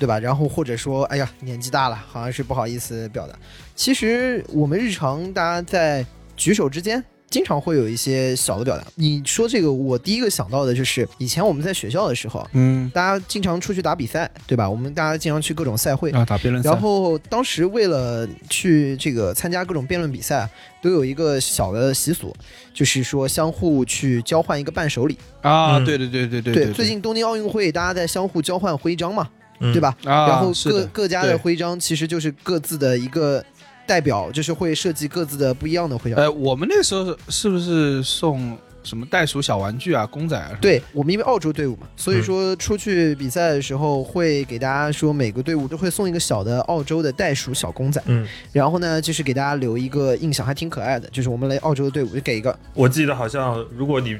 [0.00, 0.18] 对吧？
[0.18, 3.34] 然后或者说，哎呀，年纪大了，好像是不好意思表达。
[3.76, 6.04] 其实我们日常大家在
[6.36, 7.04] 举手之间。
[7.30, 8.84] 经常会有一些小的表达。
[8.96, 14.68] 你说这个，我第一个想到的就是以前我们在学校的时候，嗯，大家经常出去打比赛，对吧？
[14.68, 20.50] 我们大家经常去各种赛会，啊，打辩论赛，然后当时为了去这个参加各种辩论比赛，
[20.82, 22.34] 都有一个小的习俗，
[22.74, 25.16] 就是说相互去交换一个伴手礼。
[25.42, 29.80] 啊，嗯对对对对对对，最近东京奥运会大家在相互交换徽章嘛，嗯对？
[29.80, 29.96] 吧？
[30.04, 33.44] 啊，然后各各家的徽章其实就是各自的一个
[33.86, 36.18] 代表，就是会设计各自的不一样的徽章。
[36.18, 40.56] 呃，我们那时候是不是送什么袋鼠小玩具啊、公仔啊？
[40.60, 51.06] 对我们因为澳洲队伍嘛，所以嗯说出去比赛的时候会给大家说每个队伍都会送一个小的澳洲的袋鼠小公仔，嗯，然后呢就是给大家留一个印象，还挺可爱的。
[51.10, 54.16] 就是我们来澳洲的队伍就给一个，我记得好像如果你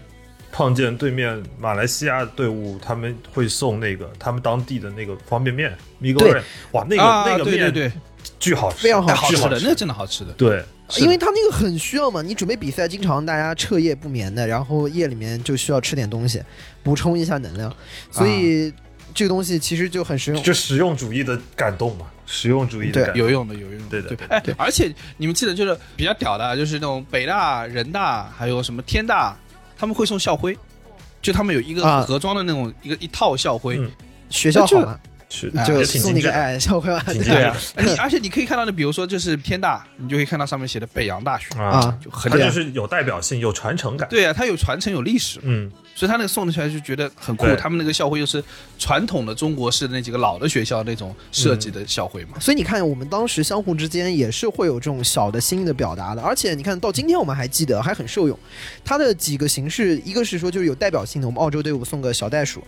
[0.53, 7.93] 碰见对面马来西亚队伍，他们会送那个他们当地的那个方便面米对糕面，哇，那个、啊，那个面对对对，
[8.39, 9.35] 巨好吃，非常好好吃。
[9.35, 9.67] 的，巨好吃。
[9.67, 10.33] 那真的好吃的。
[10.33, 10.63] 对，
[10.99, 16.43] 因为他那个很需要嘛，你准备比赛，经常大家彻夜不眠的，然后夜里面就需要吃点东西
[16.83, 17.73] 补充一下能量，
[18.11, 18.73] 所以
[19.15, 20.43] 这个东西其实就很实用。
[20.43, 23.05] 就实用主义的感动嘛，实用主义的对。
[23.05, 23.23] 感动。
[23.23, 29.37] 有用的，有用的，对的对而且你们记得，就是比较屌的，就是那种北大、人大，还有什么天大，
[29.81, 30.55] 他们会送校徽，
[31.23, 32.03] 就他们有一个啊。
[32.03, 33.91] 盒装的那种一个一套校徽，嗯。
[34.29, 35.01] 学校好吗？
[35.31, 36.13] 是啊就送。
[36.13, 37.45] 那个哎，校徽吧，对。
[37.45, 44.07] 啊，你而且你可以看到的，比如说就是天大，你就可以看到上面写的北洋大学，啊，就很它就是有代表性、有传承感。
[44.11, 47.47] 对啊，它有传承有历史，嗯，所以他那个送的出来就觉得很酷。
[47.57, 48.43] 他们那个校徽又是
[48.79, 52.41] 传统的中国式的那几个老的学校那种设计的校徽嘛。
[52.41, 58.39] 所以你看，我们当时相互之间也是会有这种小的新的表达的，而且你看到今天我们还记得，还很受用。
[58.85, 62.63] 它的几个形式，一个是说就是有代表性的，我们澳洲队伍送个小袋鼠，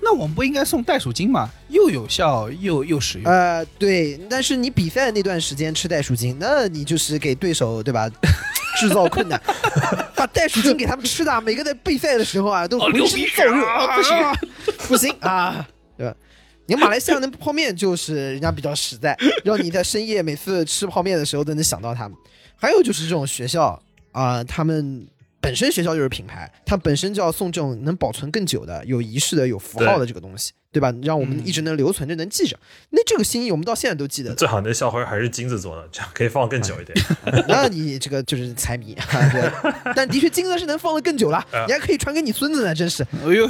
[0.00, 1.48] 那我们不应该送袋鼠精吗？
[1.68, 3.30] 又有效又又实用。
[3.30, 4.16] 呃，对。
[4.30, 8.08] 但是你比赛那段时间吃袋鼠精，那你就是给对手对吧
[8.76, 9.40] 制造困难，
[10.14, 14.16] 把袋鼠精给他们吃的， 每个在备赛的时候啊都浑身燥热啊，不行
[14.88, 16.14] 不行啊，对吧？
[16.66, 22.18] 你马来西亚的泡面就是人家比较实在， 让你在深夜每次吃泡面的时候都能想到他们。
[22.56, 23.80] 还有就是这种学校
[24.12, 25.06] 啊、他们
[25.46, 30.92] 本身学校就是品牌，它本身就要送这种能保存更久的、有仪式的、有符号的这个东西，对吧？
[31.04, 32.58] 让我们一直能留存着、能记着。
[32.90, 34.34] 那这个心意我们到现在都记得。
[34.34, 36.98] 最好那校徽还是金子做的，这样可以放更久一点。
[37.46, 38.96] 那你这个就是财迷，
[39.32, 39.50] 对。
[39.94, 43.06] 但的确金子是能放的更久了，你还可以传给你孙子呢，真是。
[43.24, 43.48] 哎呦，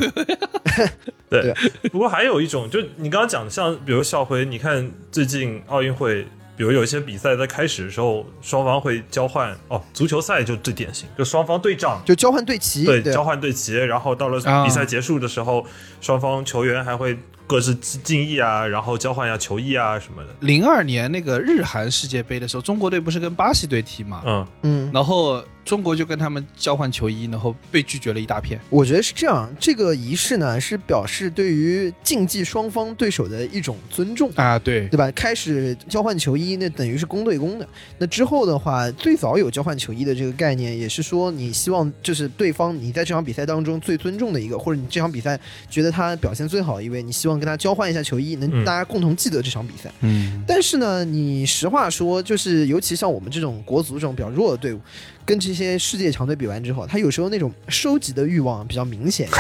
[1.31, 1.55] 对，
[1.91, 12.01] 不过还有一种，就你刚刚讲的，像比如校徽，你看最近奥运会，比如有一些比赛在开始的时候，双方会交换哦，足球赛就最典型，就双方对仗。
[12.05, 15.65] 就交换队旗，对对交换队旗，然后到了啊比赛结束的时候，
[16.01, 20.31] 双方球员还会各自敬意啊，然后交换一下球衣啊什么的。
[20.41, 24.23] 零二年那个日韩世界杯的时候，中国队不是跟巴西队踢嘛？
[24.25, 28.59] 嗯，嗯，然后中国就跟他们交换球衣，然后被拒绝了一大片。
[28.71, 29.53] 我觉得是这样。
[29.59, 34.31] 这个仪式呢，是表示对于竞技双方对手的一种尊重。
[34.37, 35.11] 啊，对，对吧？
[35.11, 37.69] 开始交换球衣，那等于是公对公的。
[37.99, 45.37] 那之后的话，最早有交换球衣的这个概念，也是说你希望就是对方你在这场比赛当中最尊重的一个，或者你这场比赛
[45.69, 49.91] 觉得他表现最好的一位，你希望跟他交换一下球衣，能嗯大家共同记得这场比赛。
[50.03, 54.81] 嗯，但是呢，你实话说，就是尤其像我们这种国足这种比较弱的队伍，
[55.27, 59.33] 跟这些世界强队比完之后，他有时候那种收集的欲望比较明显，你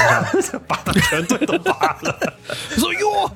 [0.43, 0.65] 知道吗？
[0.69, 2.35] 把他全队都拔了。
[2.77, 3.31] 说哟，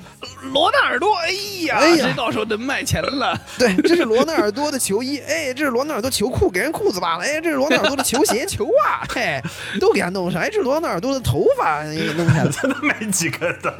[0.53, 1.31] 罗纳尔多，哎
[1.67, 3.41] 呀，哎呀这到时候能卖钱了。
[3.59, 9.41] 对，这是罗纳尔多的球衣，哎，这是罗纳尔多球裤，给人裤子扒了，哎，这是罗纳尔多的球鞋、球袜，嘿，
[9.81, 13.71] 都给他弄上，哎，这是罗纳尔多的头发也给弄下来，真的没几个的，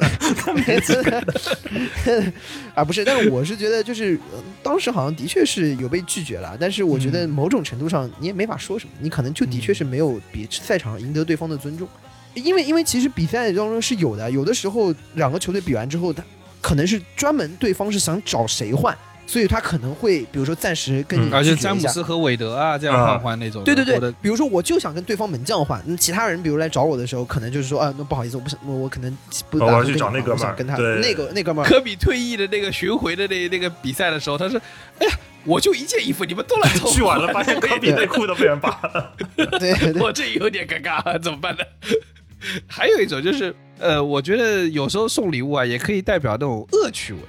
[2.75, 11.87] 啊，不是，但是我是觉得，就是、呃当时好像的确是有被拒绝了，但是我觉得某种程度上你也没法说什么，你可能就的确是没有比赛场上赢得对方的尊重，
[12.33, 16.23] 因为因为其实比赛当中是有的，有的时候两个球队比完之后，他
[16.61, 18.95] 可能是专门对方是想找谁换，
[19.25, 23.63] 所以他可能会比如说暂时跟你嗯而且詹姆斯和韦德啊，这样啊换换那种。
[23.63, 23.73] 的。
[23.73, 29.17] 对对对，比如说我就想跟对方门将换，那其他人比如来找我的时候，可能就是说啊，那不好意思，我不想，我我可能
[29.49, 34.61] 不打哦我要去算跟你换找那哥们儿我想跟他那个那哥们儿，科比退役的那个巡回的那那个比赛的时候，他说
[34.99, 35.13] ：“哎呀，
[35.45, 36.89] 我就一件衣服，你们都来凑。
[36.93, 39.13] ”去晚了发现科比内裤都被人扒了。
[39.35, 41.63] 对对 我这有点尴尬，怎么办呢？
[42.67, 47.19] 还有一种就是，呃，我觉得有时候送礼物啊，也可以代表那种恶趣味。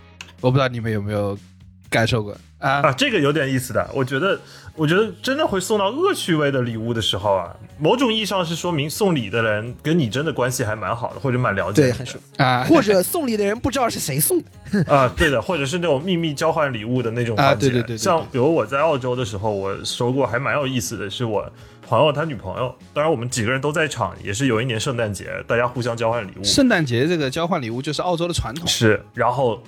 [0.40, 1.38] 我不知道你们有没有
[1.92, 2.70] 感受过啊？
[2.82, 3.88] 啊，这个有点意思的。
[3.94, 4.40] 我觉得，
[4.74, 12.18] 我觉得真的会送到恶趣味的礼物的时候啊，某种意义上是说明送礼的人跟你真的关系还蛮好的，或者蛮了解对，你很熟。
[12.38, 17.66] 啊， 或者送礼的人不知道是谁送的， 啊，对的，或者是那种秘密交换礼物的那种啊环节。
[17.68, 21.44] 对对对对对像比如我在澳洲的时候，我收过还蛮有意思的，是我
[21.86, 26.44] 朋友他女朋友，当然我们几个人都在场，也是有一年圣诞节，大家互相交换礼物。
[26.44, 28.66] 圣诞节这个交换礼物就是澳洲的传统。
[28.66, 29.62] 是，然后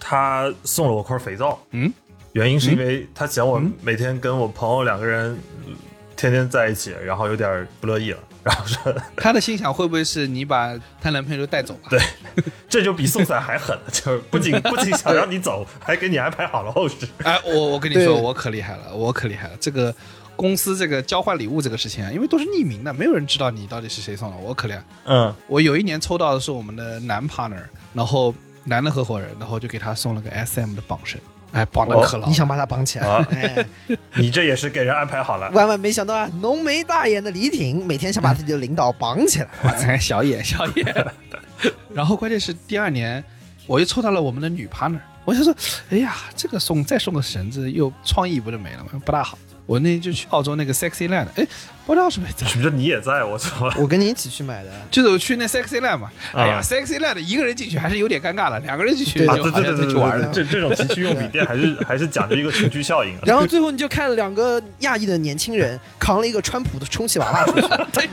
[0.00, 1.92] 他送了我块肥皂，嗯，
[2.32, 5.72] 原因是因为他嫌我嗯每天跟我朋友两个人呃
[6.16, 11.90] 天天在一起，然后有点不乐意了， 然后说他的心想会不会是你把她男朋友都带走了？
[11.90, 12.00] 对
[12.68, 16.96] 这就比送伞还狠了， 就是不仅不仅想让你走，还给你安排好了后事。
[17.24, 19.54] 哎，我我跟你说，我可厉害了，我可厉害了。
[19.60, 19.94] 这个
[20.36, 24.84] 公司这个交换礼物这个事情啊，因为都是匿名的，没有人知道你到底是谁送的，我可厉害。
[25.06, 31.20] 嗯，我有一年抽到的是我们的男 partner，然后男的合伙人，然后就给他送了个 SM 的绑绳，
[31.52, 32.28] 哎，绑的可牢了。
[32.28, 33.06] 你想把他绑起来？
[33.08, 33.66] 啊哎，
[34.16, 35.50] 你这也是给人安排好了。
[35.52, 39.48] 万万没想到啊，浓眉大眼的李挺每天想把自己的领导绑起来。
[39.62, 41.06] 哎，小野小野。
[41.92, 43.22] 然后关键是第二年，
[43.66, 45.54] 我又抽到了我们的女 partner，我就说，
[45.90, 48.90] 哎呀，这个送再送个绳子，又创意不就没了吗？
[49.04, 49.38] 不大好。
[49.66, 51.46] 我那天就去澳洲那个 Sexy Land，哎，
[51.90, 53.24] 不知道是不是在，什么叫你也在？
[53.24, 53.68] 我操！
[53.76, 56.08] 我跟你一起去买的，就是我去那 Sexy Land 嘛。
[56.32, 59.50] 哎呀啊，Sexy Land 一个人进去还是有点尴尬的，两个人进去就
[59.90, 60.30] 去玩了。
[60.32, 63.22] 这这种情趣用品店还是 还是讲究一个群居效应啊。
[63.26, 68.08] 然后最后你就看两个亚裔的年轻人扛了一个川普的充气娃娃出去， 对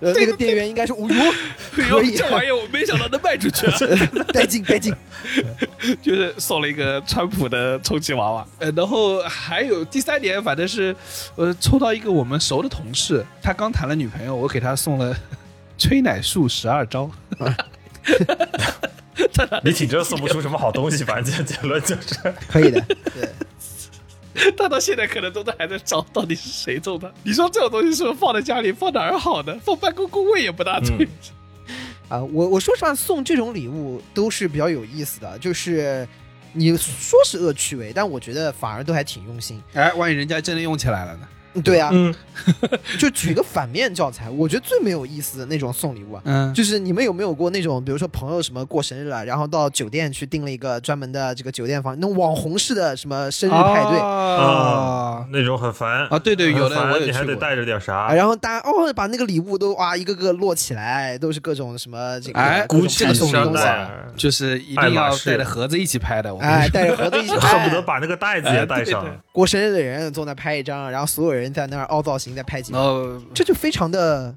[0.00, 1.32] 呃那个店员应该是：“哦哟，
[1.72, 3.66] 可以，这玩意儿我没想到能卖出去，
[4.34, 4.94] 带劲带劲。
[6.02, 8.46] 就是送了一个川普的充气娃娃。
[8.58, 10.94] 呃，然后还有第三点，反正是
[11.36, 15.16] 呃抽到一个我们熟的同事，他刚谈了女朋友，我给他送了
[15.78, 17.08] 催奶术十二招。
[19.62, 22.14] 你挺真送不出什么好东西，反正结论就是，”
[22.48, 22.80] 可以的，
[24.34, 27.12] 对， 他到现在可能都在还在找到底是谁送的。
[27.22, 29.56] 你说这种东西是不是放在家里放哪儿好呢？
[29.64, 31.08] 放办公工位也不大对。
[32.08, 36.06] 啊，我我说实话，送这种礼物都是比较有意思的，就是
[36.52, 39.62] 你说是恶趣味，但我觉得反而都还挺用心。
[39.72, 41.26] 哎，万一人家真的用起来了呢？
[41.62, 42.14] 对啊，嗯，
[42.98, 53.98] 就举个反面教材，我觉得最没有意思的那种送礼物啊，嗯，就是你们有没有过那种，比如说朋友什么过生日了，然后到酒店去订了一个专门的这个酒店房，那种网红式的什么生日派对。
[53.98, 57.12] 啊那种很烦啊，对对，有的我也去过。
[57.12, 58.14] 你还得带着点啥啊，？
[58.14, 63.64] 然后大家哦，把那个礼物都哇一个个摞起来，都是各种什么这个哎各种送的香东西，
[64.16, 74.34] 就是一定要带着盒子一起拍的，哎，带着盒子一起 恨不得把那个袋子也带上过生日的人坐那拍一张，然后所有人在那儿凹造型在拍几张，然后这就非常的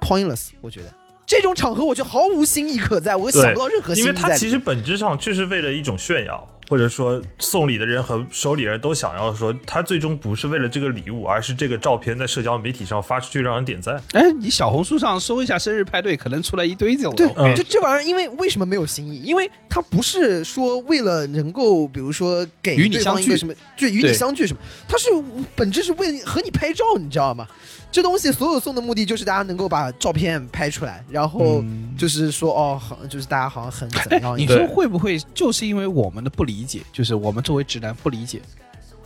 [0.00, 0.92] pointless，我觉得
[1.26, 4.16] 这种场合我就毫无新意可在，我想不到任何新因为。
[4.16, 14.02] 它其实本质上就是为了一种炫耀，或者说送礼的人和收礼人都想要说，他最终不是为了这个礼物，而是这个照片在社交媒体上发出去让人点赞。
[14.12, 17.14] 哎，你小红书上搜一下生日派对，可能出来一堆这种。
[17.14, 19.20] 对，嗯就这玩意儿，因为为什么没有新意？
[19.22, 25.08] 因为他不是说为了能够，比如说给与你对方相聚一个什么，就与你相聚什么，他是
[25.54, 27.46] 本质是为了和你拍照，你知道吗？
[27.94, 34.34] 这东西所有送的目的就是大家能够把照片拍出来，然后嗯就是说哦，好，就是大家好像很怎么样。
[34.36, 38.42] 你说会不会就是因为我们的不理解，就是我们作为直男不理解，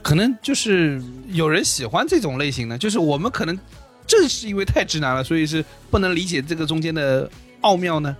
[0.00, 2.78] 可能就是有人喜欢这种类型呢？
[2.78, 3.58] 就是我们可能
[4.06, 7.30] 正是因为太直男了，所以是不能理解这个中间的
[7.60, 8.16] 奥妙呢？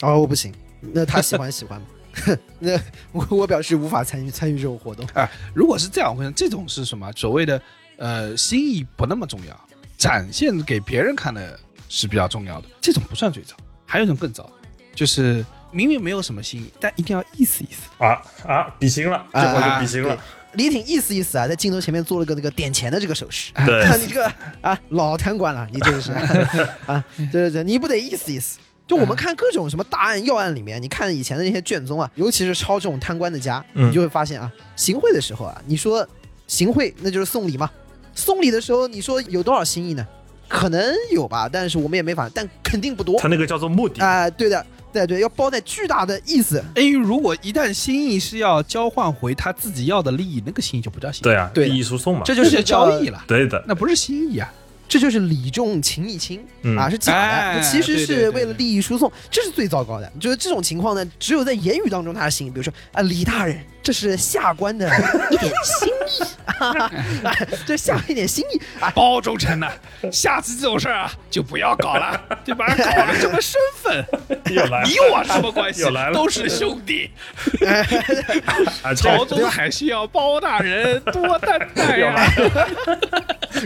[0.00, 0.54] 哦，我不行，
[0.92, 1.86] 那他喜欢喜欢嘛，
[2.60, 5.04] 那我我表示无法参与参与这种活动。
[5.12, 7.10] 啊，如果是这样，我想这种是什么？
[7.16, 7.60] 所谓的
[7.96, 9.68] 呃心意不那么重要，
[10.04, 12.68] 展现给别人看的是比较重要的。
[12.78, 14.46] 这种不算最糟，还有一种更糟，
[14.94, 18.04] 就是明明没有什么心意，但一定要意思意思。
[18.04, 20.18] 啊啊，比心了，这会儿就比心了。
[20.52, 23.50] 李挺意思意思啊，在镜头前面做了个那个点钱的这个手势。
[23.64, 24.30] 对看 你这个
[24.60, 26.12] 啊，老贪官了，你这个是
[26.84, 28.58] 啊，对对对，你不得意思意思。
[28.86, 36.06] 就我们看各种什么大案要案里面，你看以前的那些卷宗啊，尤其是抄这种贪官的家，嗯你就会发现啊，行贿的时候啊，你说
[36.46, 37.70] 行贿那就是送礼嘛，
[38.14, 40.06] 送礼的时候你说有多少心意呢？
[40.48, 44.04] 可能有吧，但是我们也没法，但肯定不多他那个叫做目的。
[44.04, 46.62] 啊、对的，对对，要包在巨大的意思。
[46.76, 52.22] 因为如果一旦心意是要交换回他自己要的利益，那个心意就不叫心意，对啊，对利益输送嘛。
[52.24, 54.52] 这就是交易了，对的，那不是心意啊。
[54.86, 60.12] 这就是礼重情义轻、嗯啊，是假的，哎其实是为了利益输送，这是最糟糕的。
[60.20, 64.88] 就是这种情况呢，只有在言语当中他的心意，比如说啊，李大人，这是下官的
[65.30, 69.70] 一点心意，啊、这下官一点心意啊，包忠臣呐、
[70.10, 72.66] 下次这种事儿啊，就不要搞了，对吧？
[72.78, 74.02] 搞了什么身份？
[74.50, 75.82] 又来了你我什么关系？
[75.82, 77.10] 又来了都是兄弟。
[78.82, 82.26] 啊，朝这中还需要包大人多担待呀、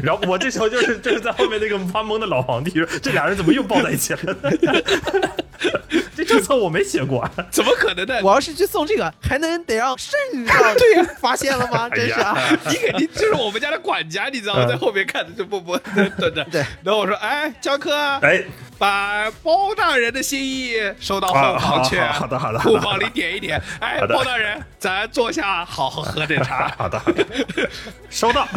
[0.02, 4.36] 然后我这时候就是就是在后面那个发懵的老皇帝说，这俩人怎么又抱在一起了？
[6.14, 7.30] 这政策我没写过啊。
[7.50, 8.20] 怎么可能呢？
[8.22, 11.88] 我要是去送这个，还能得让圣上 对呀发现了吗？
[11.90, 12.36] 真是啊，
[12.68, 14.66] 你肯定就是我们家的管家，你知道吗？
[14.66, 15.76] 在后面看着就不不
[16.18, 16.44] 等着。
[16.50, 18.42] 对，然后我说：“哎，江科啊，哎，
[18.78, 23.60] 把包大人的心意收到后房去，啊好的好的库房里点一点。
[23.80, 26.74] 哎，包大人，咱坐下好好喝点茶。
[26.78, 27.24] 好的好的，
[28.08, 28.48] 收到。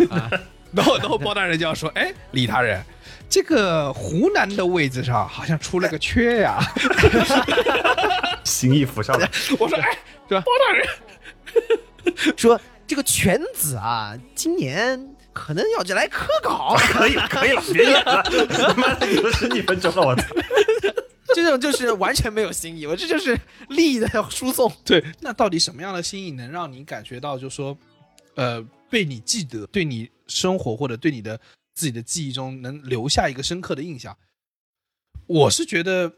[0.74, 2.82] 然后，然后包大人就要说：“哎，李大人，
[3.30, 6.60] 这个湖南的位置上好像出了个缺呀。
[8.44, 9.30] 心意浮上来，”
[9.60, 9.98] 我说：“哎，
[10.30, 10.44] 对吧？
[10.46, 10.88] 包大人，
[12.38, 20.26] 说这个犬子啊，今年可能要来科考，可以了可以了， 别演了，他 妈的有十几分钟了，我操！
[21.34, 23.40] 这种就是完全没有新意，我这就是
[23.70, 24.70] 利益的输送。
[24.84, 27.78] 对，那到底什么样的新意能让你感觉到，就说，
[28.36, 31.40] 呃，被你记得，对你生活或者对你的
[31.74, 34.18] 自己的记忆中能留下一个深刻的印象？
[35.28, 36.12] 我是觉得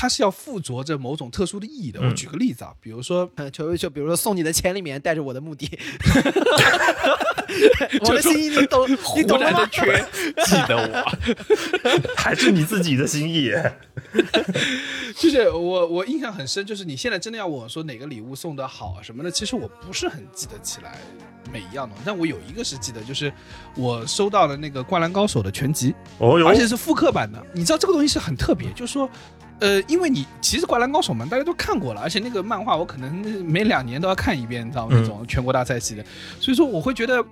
[0.00, 1.98] 它是要附着着某种特殊的意义的。
[2.00, 5.68] 我嗯举个例子啊，比如说， 呃就就比如说送你的钱里面带着我的目的，
[8.02, 9.58] 我的心意你懂， 你湖懂了吗？
[9.58, 10.04] 南的缺，
[10.46, 11.18] 记得我。
[12.16, 13.50] 还是你自己的心意。
[15.16, 20.96] 就是我我印象很深，就是你现在真的要问我说哪个礼物送的好啊什么的，其实我不是很记得起来
[21.52, 23.32] 每一样东西，但我有一个是记得，就是
[23.74, 27.44] 我收到了那个《灌篮高手》的全集，哦哟而，且是复刻版的。
[27.52, 29.10] 你知道这个东西是很特别，就是说，
[29.60, 33.12] 呃，因为你其实《灌篮高手》嘛，大家都看过了，而且那个漫画我可能
[33.44, 36.04] 每两年都要看一遍，你知道那种全国大赛系的，
[36.38, 37.24] 所以说我会觉得，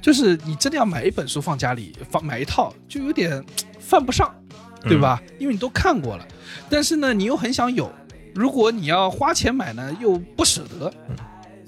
[0.00, 3.44] 就是你真的要买一本书放家里，放买一套就有点
[3.78, 4.34] 犯不上，
[4.82, 5.22] 对吧？
[5.38, 6.26] 因为你都看过了，
[6.70, 7.92] 但是呢，你又很想有，
[8.34, 10.90] 如果你要花钱买呢，又不舍得，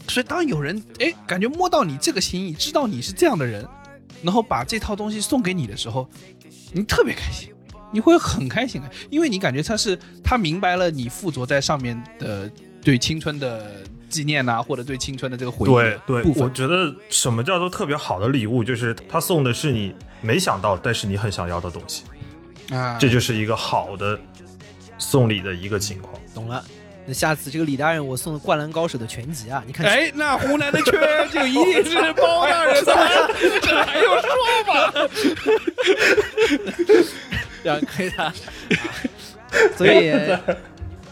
[0.09, 3.69] 所以当有人哎感觉摸到你这个心意，知道你是这样的人，
[4.23, 6.09] 然后把这套东西送给你的时候，
[6.73, 7.52] 你特别开心。
[7.93, 12.51] 你会很开心的，因为你感觉他是他明白了你附着在上面的
[12.83, 22.03] 对青春的纪念呐、或者对青春的这个回忆对对我觉得什么叫做特别好的礼物，就是他送的是你没想到，但是你很想要的东西，
[22.75, 24.19] 啊，这就是一个好的
[24.99, 26.15] 送礼的一个情况。
[26.35, 26.65] 懂了。
[27.05, 33.31] 那下次这个李大人，我送的《灌篮高手》的全集啊，你看，哎，那湖南的圈就一定是包大人的，
[33.61, 34.31] 这还用说
[34.73, 34.93] 吗？
[37.63, 38.33] 两亏他。
[39.77, 40.13] 所以，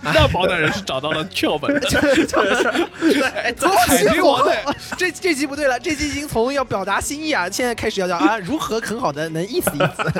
[0.02, 1.70] 那包大人是找到了窍门。
[3.36, 10.12] 哎，从海贼王的哦这这集不对了，这集已经从要表达心意啊，现在开始要讲啊，如何很好的能意思意思，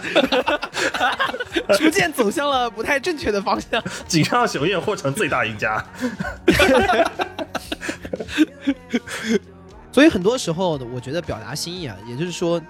[1.78, 3.82] 逐渐走向了不太正确的方向。
[4.06, 5.82] 井上雄彦或成最大赢家。
[9.90, 12.60] 所以很多时候，我觉得表达心意啊，也就是说，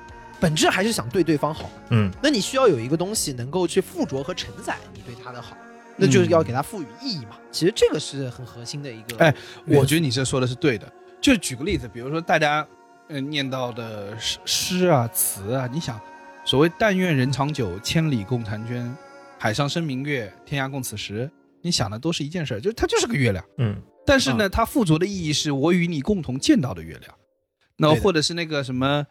[0.41, 1.70] 本质还是想对对方好。
[1.91, 5.57] 嗯，那你需要有一个东西能够去附着和承载你对他的好，
[5.97, 7.36] 那就是要给他赋予意义嘛。
[7.53, 9.18] 其实这个是很核心的一个。
[9.18, 9.34] 哎，
[9.66, 10.91] 我觉得你这说的是对的。
[11.20, 12.66] 就举个例子，比如说大家
[13.09, 16.01] 呃念到的诗诗啊、词啊，你想，
[16.47, 18.97] 所谓“但愿人长久，千里共婵娟，
[19.38, 21.30] 海上生明月，天涯共此时”，
[21.61, 23.45] 你想的都是一件事儿，就是它就是个月亮。
[23.59, 23.76] 嗯，
[24.07, 27.14] 但是呢，它附着的意义是我与你共同见到的月亮，
[27.76, 29.07] 那或者是那个什么，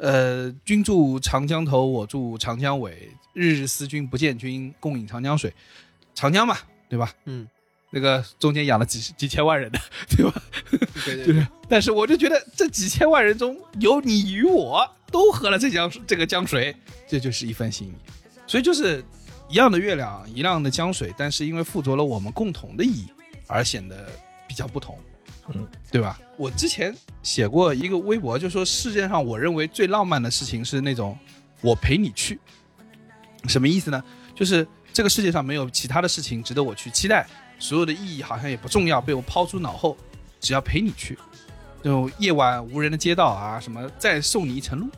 [0.00, 5.52] 呃，君住长江头，我住长江尾，日日思君不见君，共饮长江水，
[6.14, 6.56] 长江嘛，
[6.88, 7.12] 对吧？
[7.26, 7.46] 嗯，
[7.90, 9.78] 那个中间养了几十几千万人的，
[10.08, 10.42] 对吧？
[11.04, 16.74] 对对就是，但是我就觉得这几千万人中有你与我都喝了这江这个江水，
[17.06, 17.92] 这就是一份心意。
[18.46, 19.04] 所以就是
[19.50, 23.06] 一样的月亮，一样的江水，但是因为附着了我们共同的意义，
[23.46, 24.08] 而显得
[24.48, 24.98] 比较不同，
[25.54, 26.18] 嗯，对吧？
[26.36, 31.18] 我之前写过一个微博，就说世界上我认为最浪漫的事情是那种
[31.60, 32.38] 我陪你去，
[33.46, 34.02] 什么意思呢？
[34.34, 37.26] 就是这个世界上没有其他的事情值得我去期待，
[37.58, 39.96] 所有的意义好像也不重要，被我抛诸脑后，
[40.40, 41.18] 只要陪你去，
[41.82, 44.88] 就夜晚无人的街道啊，什么再送你一程路，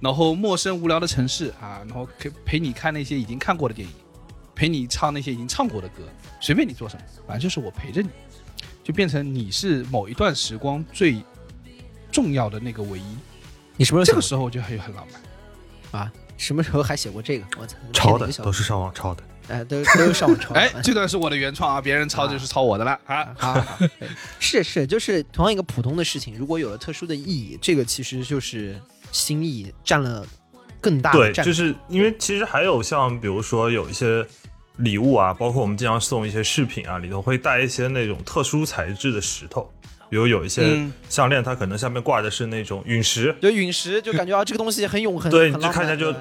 [0.00, 3.94] 然后陌生无聊的城市啊，然后陪陪你看那些已经看过的电影，
[4.54, 6.02] 陪你唱那些已经唱过的歌，
[6.40, 8.08] 随便你做什么，反正就是我陪着你，
[8.86, 11.20] 就变成你是某一段时光最
[12.12, 13.16] 重要的那个唯一。
[13.76, 16.00] 你什么时候这个时候我觉得还很浪漫。
[16.00, 16.12] 啊？
[16.36, 17.44] 什么时候还写过这个？
[17.58, 19.24] 我操，抄的都是上网抄的。
[19.48, 20.60] 哎，都都是上网抄的。
[20.62, 23.34] 哎，这段是我的原创啊，别人抄就是抄我的了啊。
[23.36, 23.78] 好，好好
[24.38, 28.80] 是是，就是同样一个普通的事情，如果有了特殊的意义，这个其实就是
[29.10, 30.24] 心意占了
[30.80, 31.44] 更大的对。
[31.44, 34.24] 就是因为其实还有像比如说有一些
[34.78, 39.70] 礼物啊，包括我们经常送一些饰品啊，里头会带一些那种特殊材质的石头，
[40.10, 46.14] 比如有一些嗯项链，它可能下面挂的是那种陨石，就陨石，就感觉啊，这个东西很永恒，对，你就看起来就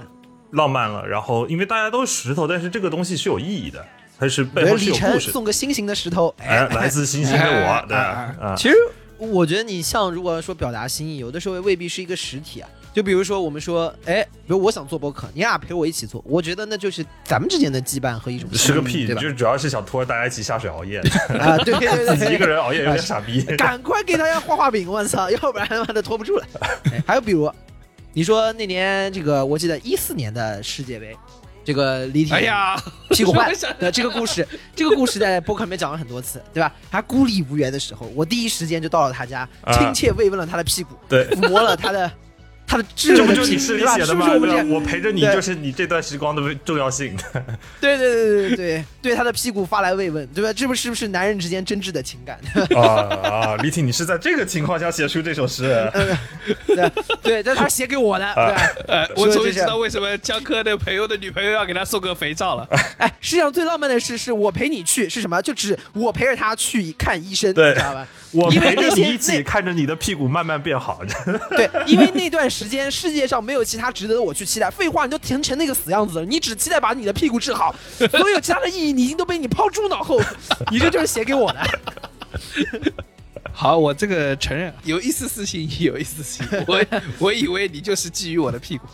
[0.51, 1.05] 浪漫了。
[1.05, 3.85] 然后因为大家都是石头，但是这个东西是有意义的，
[4.17, 5.31] 它是背后是有故事。
[5.31, 8.75] 送个心形的石头，哎，来自星星的哎我，对哎啊，其实
[9.17, 12.69] 我觉得你像如果说表达心意，有的时候未必是一个实体啊。
[12.95, 19.21] 就比如说我们说，哎，比如我想做播客，你俩陪我一起做，我觉得那就是咱们之间的羁绊和一种是个屁，对吧？
[19.21, 20.99] 就主要是想拖着大家一起下水熬夜，
[21.37, 23.41] 啊，对对对对， 自己一个人熬夜有点傻逼。
[23.57, 26.45] 赶快给大家画画饼，我操， 要不然他妈的拖不住了。
[26.85, 27.51] 哎还有比如，
[28.13, 31.13] 你说那年这个，我记得一四年的世界杯，
[31.65, 36.73] 这个李铁哎呀，屁股坏说的这个故事，这个故事在播客里面讲了很多次，对吧？
[36.89, 42.09] 他孤立无援的时候，我第一时间就到了他家，啊亲切慰问了他的屁股，对，抚摸了他的
[42.67, 44.27] 他的炙这不就是你诗里写的吗？
[44.37, 44.75] 不是我？
[44.75, 47.15] 我陪着你，就是你这段时光的重要性。
[47.79, 50.51] 对对对对对对，对他的屁股发来慰问，对吧？
[50.51, 52.39] 这不是不是男人之间真挚的情感？
[52.75, 53.55] 啊啊！
[53.57, 55.63] 李挺，你是在这个情况下写出这首诗？
[56.67, 56.91] 对
[57.21, 58.33] 对，这是他写给我的，
[58.87, 62.67] 对我终于知道为什么江科的朋友的女朋友要给他送个肥皂了。
[62.97, 65.41] 哎，世界上最浪漫的事是我陪你去，是什么？
[65.41, 68.07] 就只我陪着他去看医生，你知道吧？
[68.35, 71.01] 我陪着那些你一起看着你的屁股慢慢变好。
[71.55, 74.69] 对，因为那段时间，世界上没有其他值得我去期待。
[74.69, 77.73] 废话，你都甜成那个死样子了，你只期待把你的屁股治好，
[78.11, 80.19] 所有其他的意义你已经都被你抛诸脑后。
[80.69, 81.63] 你这就是写给我的。
[83.53, 86.63] 好，我这个承认有一丝丝心意，有一丝丝心意。
[86.67, 86.85] 我
[87.19, 88.85] 我以为你就是觊觎我的屁股。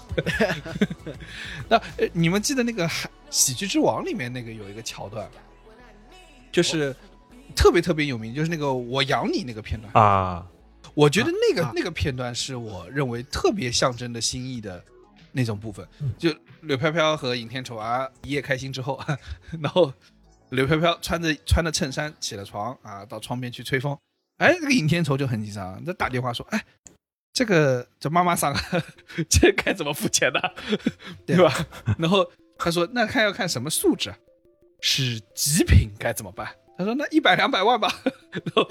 [1.68, 2.88] 那呃你们记得那个
[3.32, 5.28] 《喜剧之王》里面那个有一个桥段，
[6.52, 6.96] 就是
[7.52, 9.94] 特别特别有名，就是那个我养你那个片段。
[9.94, 10.46] 啊，
[10.94, 14.84] 我觉得那个、那个片段是我认为特别象征的心意的
[15.32, 15.88] 那种部分。
[16.18, 19.00] 就柳飘飘和尹天仇啊一夜开心之后，
[19.62, 19.94] 然后
[20.50, 23.98] 柳飘飘穿着穿着衬衫起了床啊，到窗边去吹风。
[24.38, 26.66] 哎，这个尹天仇就很紧张，他打电话说：“哎，
[27.32, 28.54] 这个这妈妈桑，
[29.30, 30.40] 这该怎么付钱呢？
[31.26, 31.54] 对吧？”
[31.98, 34.18] 然后他说：“那看要看什么素质啊，
[34.82, 36.48] 是极品该怎么办？”
[36.82, 37.88] 他说：“那一百两百万吧。
[38.32, 38.68] ”然后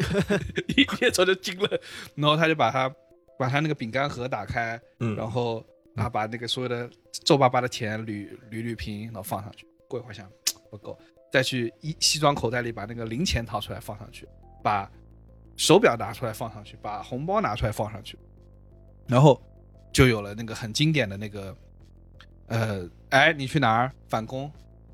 [0.76, 1.80] 尹天仇就惊了，
[2.16, 2.92] 然后他就把他
[3.38, 5.14] 把他那个饼干盒打开，嗯。
[5.16, 6.90] 然后啊把那个所有的
[7.24, 9.66] 皱巴巴的钱捋捋捋平，然后放上去。
[9.88, 10.30] 过一会儿想
[10.70, 10.98] 不够，
[11.32, 14.28] 再去衣西装口袋里把那个零钱掏出来放上去，
[14.62, 14.90] 把
[15.56, 18.16] 手表拿出来放上去，把红包拿出来放上去，
[19.08, 19.42] 然后
[19.92, 21.56] 就有了那个很经典的那个，
[22.46, 23.92] 呃，哎，你去哪儿？
[24.08, 24.50] 反攻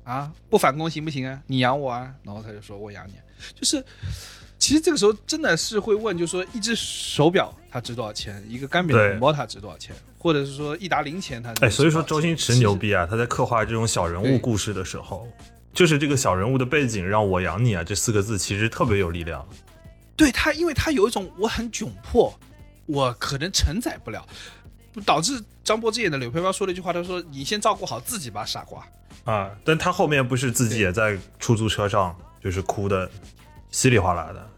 [0.07, 0.31] 啊？
[0.49, 1.39] 不反攻行不行啊？
[1.47, 2.11] 你养我啊？
[2.23, 3.13] 然后他就说我养你，
[3.53, 3.83] 就是。
[4.59, 13.05] 其实这个时候真的是会问，就是说一只手表它值多少钱，一个干瘪的对红包它值多少钱，或者是说一沓零钱它哎，所以说周星驰牛逼啊！
[13.07, 15.27] 他在刻画这种小人物故事的时候，
[15.75, 19.47] 就是这个小人物的背景让我养你啊这四个字其实特别有力量。
[20.15, 22.33] 对他，因为他有一种我很窘迫，
[22.87, 24.27] 我可能承载不了，
[25.05, 28.83] 导致张柏芝演的柳飘飘说了一句话，他说：“你先照顾好自己吧，傻瓜。
[29.27, 33.09] 啊，但他后面不是自己也在出租车上就是哭的
[33.69, 34.49] 稀里哗啦的，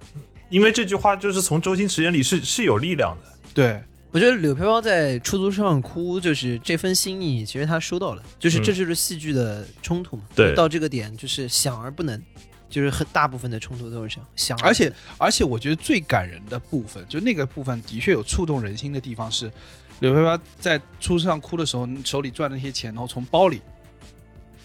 [0.50, 8.64] 因为这句话就是从周星驰眼里是是有力量的。”对，我觉得柳飘飘在出租车上哭，就是这份心意，其实他收到了，就是嗯。
[8.64, 10.24] 这就是戏剧的冲突嘛。
[10.36, 10.54] 对。
[10.54, 12.22] 到这个点就是想而不能，
[12.70, 19.52] 就是很大部分的冲突都是这样，想而而且而且我觉得最感人的部分，就那个部分的确有触动人心的地方是，
[20.00, 23.62] 柳飘飘在出租车上哭的时候，手里攥的那些钱，然后从包里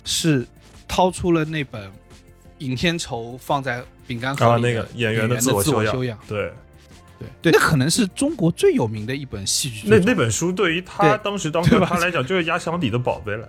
[0.05, 0.47] 是
[0.87, 1.91] 掏出了那本
[2.59, 6.53] 尹天仇放在饼干盒啊，里的那个演员的自我修修养，对，
[7.19, 9.99] 对对，那可能是中国最有名的一本戏剧那。
[9.99, 13.49] 那本书对于他当时当对吧时他来讲就是压箱底的宝贝了。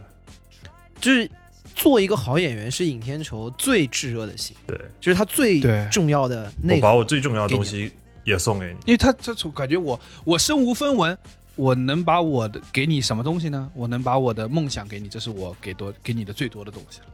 [1.02, 1.30] 就是
[1.76, 6.82] 做一个好演员是尹天仇最炙热的心，对，就是他最重要的我内核。
[6.82, 7.92] 把我最重要的东西
[8.24, 8.72] 也送给你。
[8.86, 11.16] 因为他他从感觉我，我身无分文，
[11.56, 13.70] 我能把我的给你什么东西呢？
[13.74, 17.06] 我能把我的梦想给你，这是我给多给你的最多的东西了。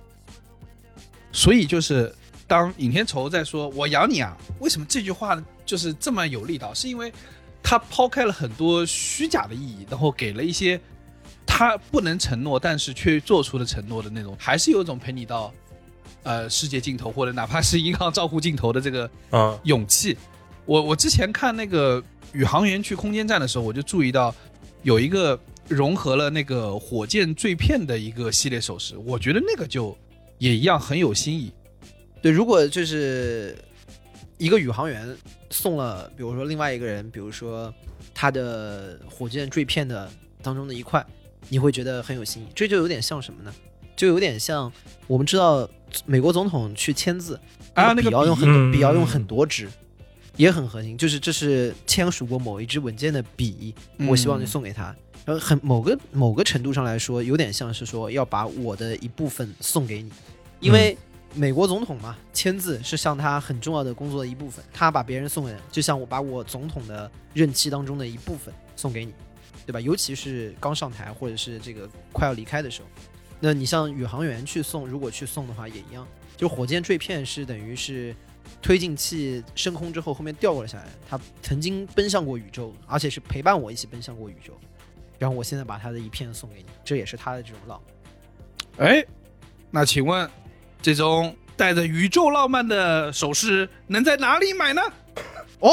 [1.32, 2.14] 所以就是
[2.48, 6.74] 当尹天仇在说“我养你啊”，为什么这句话就是这么有力道？
[6.74, 7.14] 是因为
[7.64, 10.80] 他抛开了很多虚假的意义，然后给了一些
[11.46, 15.54] 他不能承诺，但是却做出了承诺的那种，还是有一种陪你到
[16.24, 20.18] 呃世界尽头，或者哪怕是银行账户尽头的这个啊，勇气。
[20.66, 22.04] 我我之前看那个
[22.34, 24.34] 宇航员去空间站的时候，我就注意到
[24.84, 29.98] 有一个融合了那个火箭坠片的一个系列首饰，我觉得那个就
[30.38, 31.52] 也一样很有新意。
[32.22, 33.58] 对，如果就是
[34.38, 35.16] 一个宇航员
[35.50, 37.74] 送了，比如说另外一个人，比如说
[38.14, 40.10] 他的火箭坠片的
[40.42, 41.06] 当中的一块，
[41.50, 42.48] 你会觉得很有新意。
[42.56, 43.54] 这就有点像什么呢？
[43.96, 44.72] 就有点像
[45.06, 45.70] 我们知道
[46.06, 47.40] 美国总统去签字
[47.76, 49.70] 啊那个笔要用很笔要用很多支，
[50.38, 50.98] 也很核心。
[50.98, 53.74] 就是这是签署过某一支文件的笔，
[54.08, 54.96] 我希望你嗯送给他。
[55.24, 60.12] 然后很某个某个程度上来说，有点像是说要把我的一部分送给你，
[60.60, 60.98] 因为
[61.36, 69.14] 美国总统嘛，签字是像他很重要的工作的一部分，他把别人送给，就像我把我总统的任期当中的一部分送给你，
[69.66, 69.80] 对吧？
[69.80, 72.88] 尤其是刚上台或者是这个快要离开的时候，
[73.40, 76.06] 那你像宇航员去送，如果去送的话也一样，
[76.36, 78.16] 就火箭坠片是等于是
[78.62, 84.54] 推进器升空之后后面掉过了下来，他曾经奔向过宇宙，而且是陪伴我一起奔向过宇宙，
[85.20, 87.82] 然后我现在把他的一片送给你，这也是他的这种浪
[88.78, 88.88] 漫。
[88.88, 89.06] 哎，
[89.70, 90.30] 那请问
[90.82, 94.82] 这种带着宇宙浪漫的首饰能在哪里买呢？
[95.60, 95.72] 哦，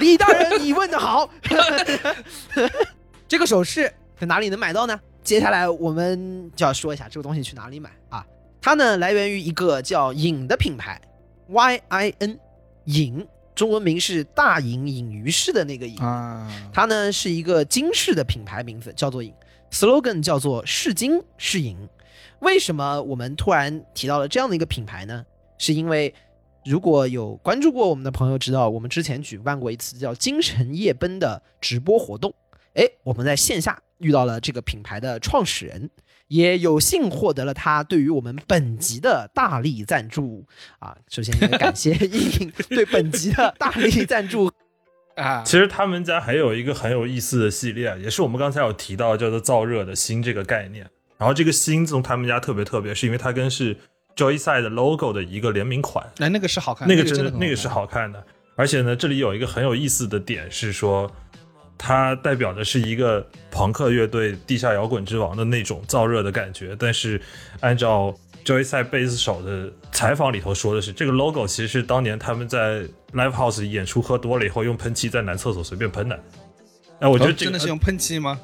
[0.00, 1.28] 李大人，你问的好。
[3.28, 4.98] 这个首饰在哪里能买到呢？
[5.22, 8.24] 接下来我们就要说一下这个东西去哪里买啊？
[8.60, 11.00] 它呢来源于一个叫影的品牌
[11.48, 12.38] ，Y I N，
[12.84, 15.98] 隐，中文名是大隐隐于市的那个隐。
[16.00, 19.32] 啊，它呢是一个金饰的品牌名字，叫做隐
[19.70, 21.76] ，slogan 叫做“是金是银”。
[22.40, 25.24] 为什么我们突然提到了这样的一个品牌呢？
[25.56, 26.12] 是因为
[26.64, 32.34] 如果有关注过我们的朋友知道，我们之前举办过一次叫“精神夜奔”的直播活动。
[32.74, 35.90] 哎，我们在线下遇到了这个品牌的创始人，
[36.28, 40.46] 也有幸获得了他对于我们本集的大力赞助
[40.78, 40.96] 啊。
[41.08, 44.50] 首先也感谢莹莹对本集的大力赞助。
[45.16, 50.84] 啊，其实他们家还有一个很有意思的系列，也是我们刚才有提到叫做燥热的心这个概念。
[51.16, 53.76] 然后这个心从他们家特别特别，是因为它跟是
[54.16, 58.26] Joyside 的 logo 的一个联名款，哎，那个是好看，那个真的那个是好看的。
[58.56, 61.08] 而且呢，这里有一个很有意思的点是说，
[61.76, 66.76] 它代表的是一个朋克乐队地下摇滚之王的那种燥热的感觉。
[66.78, 67.20] 但是
[67.60, 68.14] 按照
[68.90, 76.18] 贝斯手的采访里头说的是，这个 logo 其实是当年他们在 live house 演出喝多了以后，用喷漆在男厕所随便喷的。
[77.00, 78.38] 哎，我觉得这个、哦真的是用喷漆吗？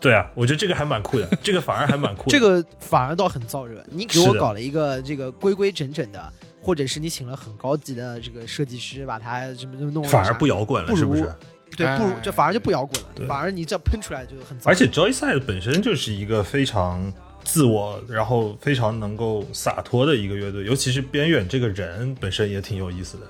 [0.00, 2.30] 对啊，我觉得这个还蛮酷的， 这个反而还蛮酷的。
[2.30, 3.84] 这个反而倒很燥热。
[3.88, 11.32] 你给我搞了一个这个规规整整的，或者是你请了很高级的这个设计师把它什么这么弄，反而不摇滚了，是不是？
[11.76, 14.64] 对，不如哎就反而就不摇滚了，反而你这喷出来就很燥。
[14.66, 17.12] 而且 Joyside 本身就是一个非常
[17.44, 23.26] 自我，然后非常能够洒脱的一个乐队，尤其是边远这个人本身也挺有意思的。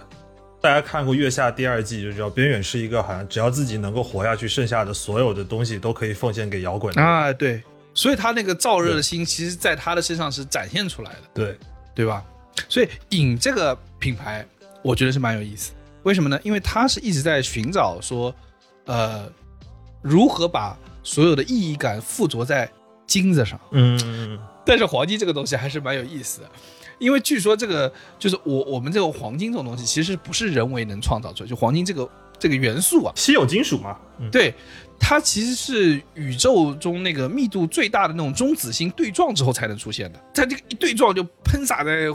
[0.60, 7.02] 大家看过《月下》第二季就知道，边远是一个好像只要自己能够活下去，剩下的所有的东西都可以奉献给摇滚的。
[7.02, 7.60] 啊，对，
[7.94, 11.58] 所以他那个燥热的心，其实在他的身上是展现出来的，对，
[11.94, 12.22] 对吧？
[12.68, 14.46] 所以影这个品牌，
[14.82, 15.72] 我觉得是蛮有意思。
[16.02, 16.38] 为什么呢？
[16.42, 18.34] 因为他是一直在寻找说，
[18.86, 19.30] 呃，
[20.00, 22.70] 如何把所有的意义感附着在
[23.06, 23.60] 金子上。
[23.70, 26.50] 嗯，但是黄金这个东西还是蛮有意思的，
[26.98, 34.54] 因为据说这个就是我我们这个黄金这种东西，其实不是人为能创造出来，就黄金这个这个元素啊，稀有金属嘛，嗯，对，
[34.98, 40.18] 它其实是宇宙中那个密度最大的那种中子星对撞之后才能出现的。
[40.34, 42.08] 它这个一对撞就喷洒在，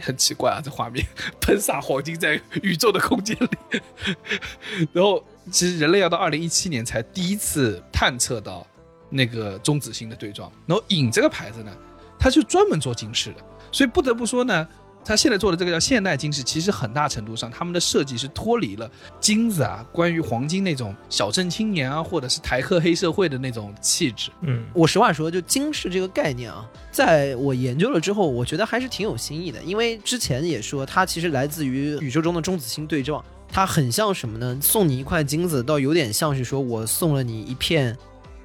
[0.00, 1.06] 很奇怪啊，这画面
[1.40, 3.80] 喷洒黄金在宇宙的空间里。
[4.92, 8.66] 然后，其实人类要到二零一七年才第一次探测到
[9.08, 10.50] 那个中子星的对撞。
[10.66, 11.72] 然后，影这个牌子呢，
[12.18, 13.36] 它是专门做近视的，
[13.70, 14.66] 所以不得不说呢。
[15.04, 18.88] 它现在做的这个叫现代金饰，其实很大程度上，他们的设计是脱离了
[19.20, 24.30] 金子啊，关于黄金那种小镇青年啊，或者是台客黑社会的那种气质。
[24.42, 29.60] 嗯，我实话说，就金饰这个概念啊，在我研究了之后，我觉得还是挺有新意的。
[29.62, 34.56] 因为之前也说，它其实来自于宇宙中的中子星对撞，它很像什么呢？
[34.62, 37.96] 送你一块金子，倒有点像是说我送了你一片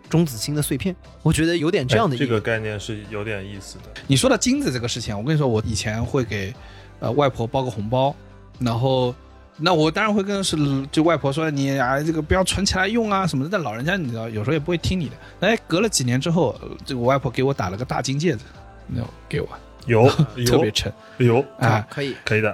[0.10, 0.96] 中子星的碎片。
[1.24, 2.24] 我觉得有点这样的意义。
[2.24, 3.84] 哎这个概念是有点意思的。
[4.08, 6.54] 你说到金子这个事情，我跟你说，我以前会给
[7.00, 8.16] 呃外婆包个红包，
[8.60, 9.14] 然后
[9.58, 10.58] 那我当然会跟是
[10.92, 15.16] 就外婆说你啊这个不要存起来用啊什么的，但老人家你知道有时候也不会听你的。
[15.42, 18.40] 哎，隔了几年之后，呃这个我外婆给我打了个大金戒指，
[18.88, 19.48] 那给我
[19.88, 21.86] 有特别有沉有，啊。
[21.90, 22.52] 可以，可以的。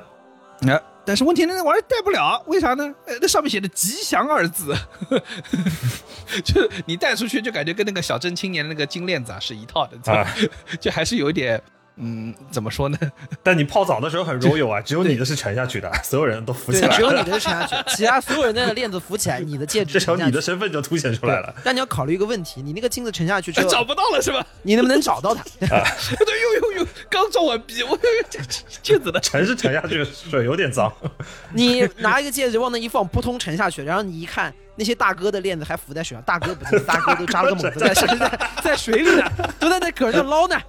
[0.67, 2.93] 啊，但是问题呢，那玩意儿戴不了，为啥呢？
[3.05, 4.75] 呃，那上面写的“吉祥”二字，
[6.45, 10.27] 就是你带出去就感觉跟那个小镇青年的那个金链子啊是一套的，啊，
[10.79, 11.61] 就还是有一点，
[11.97, 12.97] 嗯，怎么说呢？
[13.43, 20.39] 但你泡澡的时候很柔有啊，只有你的是沉下去的，所有人都浮起，来只有你的是沉下去，其他所有人的链子浮起来，你的戒指这时候你的。
[20.41, 21.53] 身份就凸显出来了。
[21.63, 24.45] 但你要考虑一个问题，你那个金子沉下去之后，找不到了是吧？
[24.63, 25.43] 你能不能找到它？
[25.59, 26.70] 对，呦呦呦，
[27.09, 27.97] 刚装完逼，我
[28.29, 28.39] 这
[28.82, 29.19] 戒指呢？
[29.19, 30.91] 沉是沉下去，水有点脏。
[31.53, 40.59] 你拿一个戒指往那一放，扑通沉下去，然后你一看，那些大哥的链子还浮在水上，大哥不行，大哥都扎了个猛子 在在在水里呢，都在那壳上捞呢。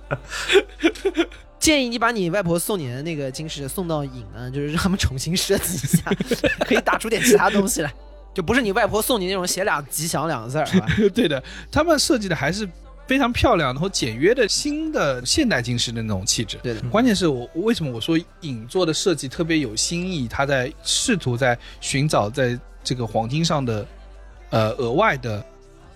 [1.58, 6.10] 建议你把你外婆送你的那个金饰送到影呢，就是让他们重新设计一下，
[6.66, 7.94] 可以打出点其他东西来，
[8.34, 10.66] 就不是你外婆送你那种写俩吉祥两个字儿，
[11.14, 11.40] 对的，
[11.70, 12.68] 他们设计的还是
[13.07, 16.59] 非常漂亮，然后简约的新的现代金饰的那种气质。
[16.62, 20.26] 对的，关键是我我为什么我说影座的设计特别有新意？
[20.28, 23.86] 他在试图在寻找在这个黄金上的
[24.50, 25.44] 呃额外的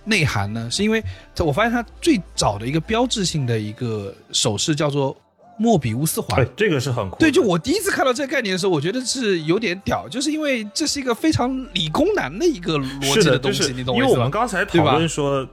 [0.04, 0.68] 内涵呢？
[0.70, 1.02] 是因为
[1.38, 5.16] 我发现它最早的一个标志性的一个首饰叫做
[5.58, 6.44] 莫比乌斯环。
[6.44, 7.16] 对，这个是很酷。
[7.18, 14.30] 对，就我第一次看到这个概念的时候，我觉得是有点屌，就是因为这是一个非常理工男的一个逻辑的，东西，就是你懂我意思吧因为我们？
[14.30, 15.48] 刚才讨论说，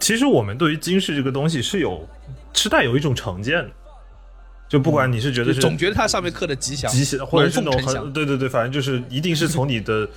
[0.00, 2.08] 其实我们对于金饰这个东西是有
[2.54, 3.70] 是带有一种成见的，
[4.68, 10.08] 就不管你是觉得就是总觉得它上面刻的吉祥，吉祥，或者是那种很对对对，反正就是一定是从你的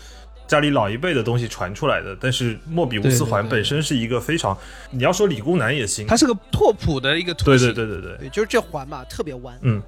[0.47, 2.15] 家里老一辈的东西传出来的。
[2.19, 4.57] 但是莫比乌斯环本身是一个非常，
[4.91, 7.73] 你要说理工男也行，它是个拓扑的一个图对形。
[7.73, 9.57] 对对对对，对，就是这环嘛，特别弯。
[9.61, 9.81] 嗯，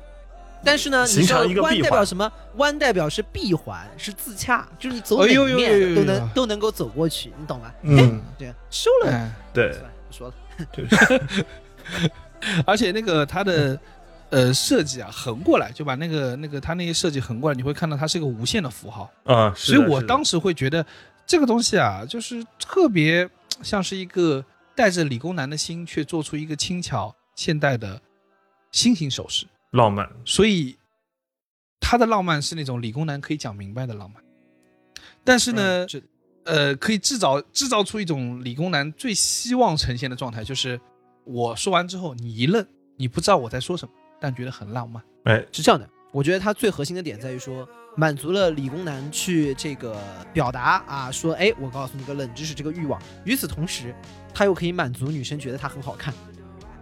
[0.63, 2.31] 但是呢，你知道弯代表什么？
[2.55, 7.73] 弯代表是闭环，是自洽，就是你走哪面都能都能够走过去，你懂吗？
[7.81, 9.73] 嗯，对，收了，哎，对。
[9.73, 10.33] 算，了，不说了。
[10.71, 10.85] 对。
[12.65, 13.79] 而且那个它的
[14.29, 19.11] 呃设计啊，横过来就把那个那个它那些设计横过来，你会看到它是一个无限的符号。
[19.25, 20.85] 啊，所以我当时会觉得
[21.25, 23.29] 这个东西啊，就是特别
[23.61, 24.43] 像是一个
[24.75, 28.01] 带着理工男的心，却做出一个轻巧现代的
[28.71, 30.77] 新型手势，浪漫，所以
[31.79, 34.23] 他的浪漫是那种理工男可以讲明白的浪漫，
[35.23, 36.01] 但是呢，是
[36.45, 40.79] 呃，可以制造制造出一种理工男最希望呈现的状态，就是
[41.23, 42.63] 我说完之后你一愣，
[42.97, 45.03] 你不知道我在说什么，但觉得很浪漫。
[45.23, 47.67] 哎，是这样的，我觉得他最核心的点在于说，
[47.97, 49.99] 满足了理工男去这个
[50.31, 53.01] 表达啊，说，哎，我告诉你个冷知识，这个欲望。
[53.25, 53.95] 与此同时，
[54.35, 56.13] 他又可以满足女生觉得他很好看。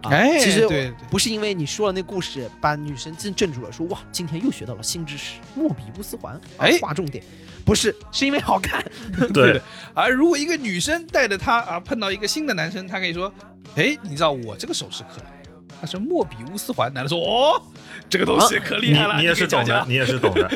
[0.02, 7.22] 啊、哎其实对对不是因为你说了那故事把女生震镇住了，说哇，今天又学到了新知识，莫比乌斯环，啊哎划重点，
[7.64, 8.84] 不是，是因为好看。
[9.32, 9.62] 对的，
[9.94, 13.32] 而如果一个女生带着他啊碰到一个新的男生，他可以说
[13.76, 15.42] ：“哎，你知道我这个手势可厉害，
[15.80, 17.62] 它是莫比乌斯环。”男的说：“哦，
[18.10, 19.18] 这个东西可厉你害了。
[19.18, 20.50] 你也是懂的，你也是懂的。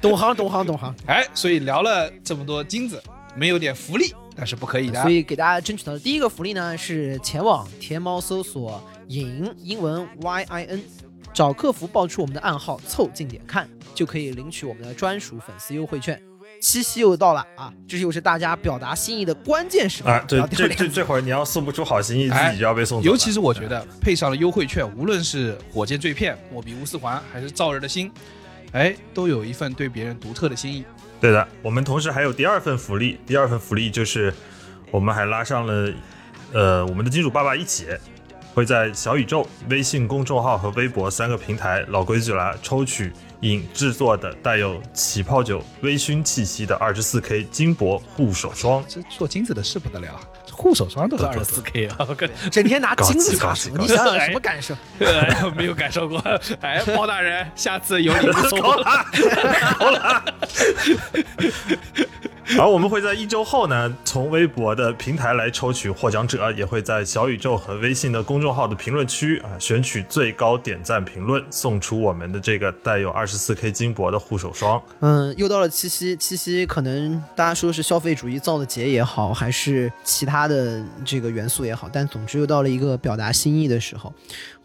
[0.00, 0.94] 懂行，懂行，懂行。
[1.06, 3.02] 哎，所以聊了这么多金子，
[3.36, 5.00] 没有点福利那是不可以的。
[5.02, 10.82] 所以给大家争取到的第一个福利呢，是前往天猫搜索“影”英文 Y I N，
[11.32, 16.20] 找客服报出我们的暗号，凑近点看，就可以领取我们的专属粉丝优惠券。
[16.60, 23.10] 七夕又到了啊，这又是大家表达心意的关键时刻啊，对这这这这会儿你要送不出好心意，自哎己就要被送走了。
[23.10, 28.10] 尤其是我觉得配上了优惠券，无论是火箭碎片、莫比乌斯环，还是燥热的心，
[28.72, 30.84] 哎，都有一份对别人独特的心意。
[31.24, 34.30] 对的，我们同时还有第二份福利，第二份福利就是
[34.90, 35.90] 我们还拉上了
[36.52, 37.86] 呃我们的金主爸爸一起，
[38.52, 43.10] 会在小宇宙、微信公众号和微博三个平台，老规矩啦，抽取
[43.40, 48.84] 影制作的带有起泡酒微醺气息的二十四 K 金箔护手霜。
[48.86, 50.20] 这做金子的是不得了啊，
[50.54, 51.96] 护手霜都是二十四 K 啊！
[52.08, 54.74] 我跟整天拿金子高擦手，你想想什么感受？
[55.00, 56.18] 哎没有感受过。
[56.60, 58.82] 哎，包大人，下次有礼物送我。
[62.60, 74.80] 而我们会在一周后呢，从微博的平台来抽取获奖者，也会在小宇宙和微信的公众号的评论区啊选取最高点赞评论，送出我们的这个带有二十四 K 金箔的护手霜。
[75.00, 84.12] 嗯，又到了七夕，七夕可能大家说是消费主义造的节也好，还是其他的这个元素也好，但总之又到了一个表达心意的时候。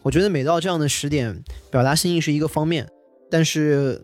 [0.02, 2.86] 我觉得每到这样的时点，表达心意是一个方面，
[3.30, 4.02] 但是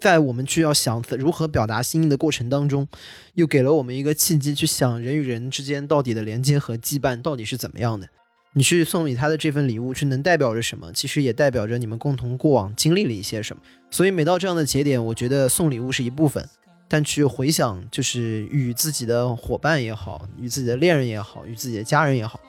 [0.00, 2.86] 在我们去要想如何表达心意的过程当中，
[3.34, 8.08] 又给了我们一个契机去想人与人之间到底的连接和羁绊到底是怎么样的。
[8.52, 10.90] 你去送礼他的这份礼物，是能代表着什么？
[10.92, 13.62] 其实也代表着你们共同过往经历了一些什么。
[13.90, 16.48] 所以每到这样的节点，我觉得送礼物是一部分，
[16.88, 22.40] 但去回想，就是与自己的伙伴也好，与自己的恋人也好，与自己的家人也好，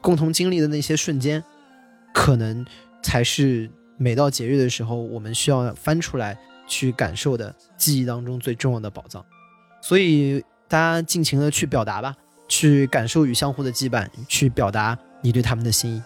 [0.00, 1.42] 共同经历的那些瞬间，
[2.14, 2.64] 可能
[3.02, 9.24] 才是每到节日的时候，我们需要翻出来去感受的记忆当中最重要的宝藏。
[9.80, 12.14] 所以大家尽情的去表达吧，
[12.48, 16.02] 去感受与相互的羁绊，去表达你对他们的心意。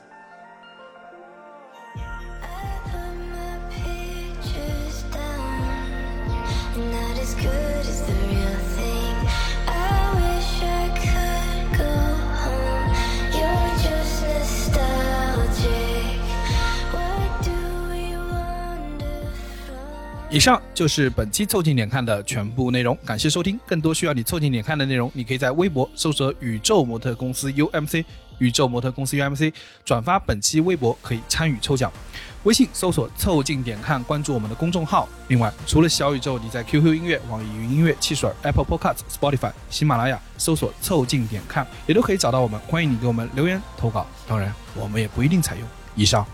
[20.33, 23.59] 以上就是本期凑近点看的全部内容，感谢收听。
[23.67, 28.05] 更多需要你凑近点看的内容，你可以在微博搜索“宇宙模特公司 UMC”，
[28.39, 29.53] 宇宙模特公司 UMC，
[29.85, 31.93] 转发本期微博可以参与抽奖。
[32.45, 35.09] 微信搜索“凑近点看”，关注我们的公众号。
[35.27, 42.59] 另外，除了小宇宙，你在 QQ 音乐、网易云音乐、汽水、Apple Podcasts、Spotify、喜马拉雅搜索“凑近点看”，也都可以找到我们。
[42.69, 45.69] 欢迎你给我们留言投稿，当然我们也不一定采用。
[45.97, 46.25] 以上